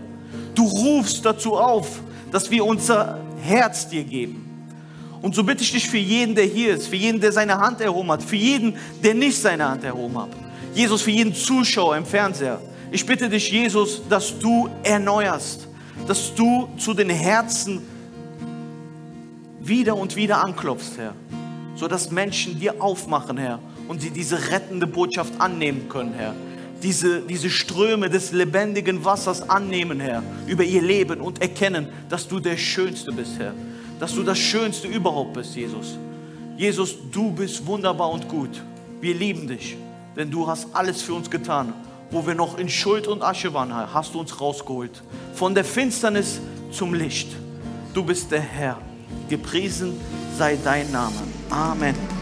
Du 0.55 0.63
rufst 0.63 1.23
dazu 1.23 1.55
auf, 1.55 2.01
dass 2.31 2.49
wir 2.49 2.65
unser 2.65 3.19
Herz 3.43 3.87
dir 3.87 4.03
geben. 4.03 4.67
Und 5.21 5.35
so 5.35 5.43
bitte 5.43 5.61
ich 5.61 5.73
dich 5.73 5.87
für 5.87 5.99
jeden, 5.99 6.33
der 6.33 6.45
hier 6.45 6.73
ist, 6.73 6.87
für 6.87 6.95
jeden, 6.95 7.21
der 7.21 7.31
seine 7.31 7.59
Hand 7.59 7.79
erhoben 7.81 8.11
hat, 8.11 8.23
für 8.23 8.35
jeden, 8.35 8.73
der 9.03 9.13
nicht 9.13 9.39
seine 9.39 9.69
Hand 9.69 9.83
erhoben 9.83 10.17
hat. 10.17 10.29
Jesus, 10.73 11.03
für 11.03 11.11
jeden 11.11 11.35
Zuschauer 11.35 11.97
im 11.97 12.05
Fernseher. 12.07 12.59
Ich 12.93 13.05
bitte 13.05 13.29
dich, 13.29 13.49
Jesus, 13.49 14.01
dass 14.09 14.37
du 14.37 14.69
erneuerst, 14.83 15.65
dass 16.07 16.35
du 16.35 16.67
zu 16.77 16.93
den 16.93 17.09
Herzen 17.09 17.81
wieder 19.61 19.95
und 19.95 20.17
wieder 20.17 20.43
anklopfst, 20.43 20.97
Herr, 20.97 21.13
sodass 21.75 22.11
Menschen 22.11 22.59
dir 22.59 22.81
aufmachen, 22.81 23.37
Herr, 23.37 23.59
und 23.87 24.01
sie 24.01 24.09
diese 24.09 24.51
rettende 24.51 24.87
Botschaft 24.87 25.39
annehmen 25.39 25.87
können, 25.87 26.13
Herr. 26.13 26.35
Diese, 26.83 27.21
diese 27.21 27.49
Ströme 27.49 28.09
des 28.09 28.33
lebendigen 28.33 29.05
Wassers 29.05 29.49
annehmen, 29.49 30.01
Herr, 30.01 30.21
über 30.47 30.65
ihr 30.65 30.81
Leben 30.81 31.21
und 31.21 31.41
erkennen, 31.41 31.87
dass 32.09 32.27
du 32.27 32.41
der 32.41 32.57
Schönste 32.57 33.13
bist, 33.13 33.39
Herr. 33.39 33.53
Dass 34.01 34.15
du 34.15 34.23
das 34.23 34.37
Schönste 34.37 34.89
überhaupt 34.89 35.33
bist, 35.33 35.55
Jesus. 35.55 35.97
Jesus, 36.57 36.95
du 37.09 37.31
bist 37.31 37.65
wunderbar 37.65 38.09
und 38.09 38.27
gut. 38.27 38.61
Wir 38.99 39.13
lieben 39.13 39.47
dich, 39.47 39.77
denn 40.17 40.29
du 40.29 40.45
hast 40.45 40.67
alles 40.73 41.01
für 41.01 41.13
uns 41.13 41.29
getan 41.29 41.73
wo 42.11 42.27
wir 42.27 42.35
noch 42.35 42.57
in 42.57 42.69
Schuld 42.69 43.07
und 43.07 43.23
Asche 43.23 43.53
waren, 43.53 43.73
hast 43.73 44.13
du 44.13 44.19
uns 44.19 44.39
rausgeholt. 44.39 45.01
Von 45.33 45.55
der 45.55 45.63
Finsternis 45.63 46.39
zum 46.71 46.93
Licht. 46.93 47.29
Du 47.93 48.03
bist 48.03 48.31
der 48.31 48.41
Herr. 48.41 48.77
Gepriesen 49.29 49.99
sei 50.37 50.57
dein 50.63 50.91
Name. 50.91 51.15
Amen. 51.49 52.20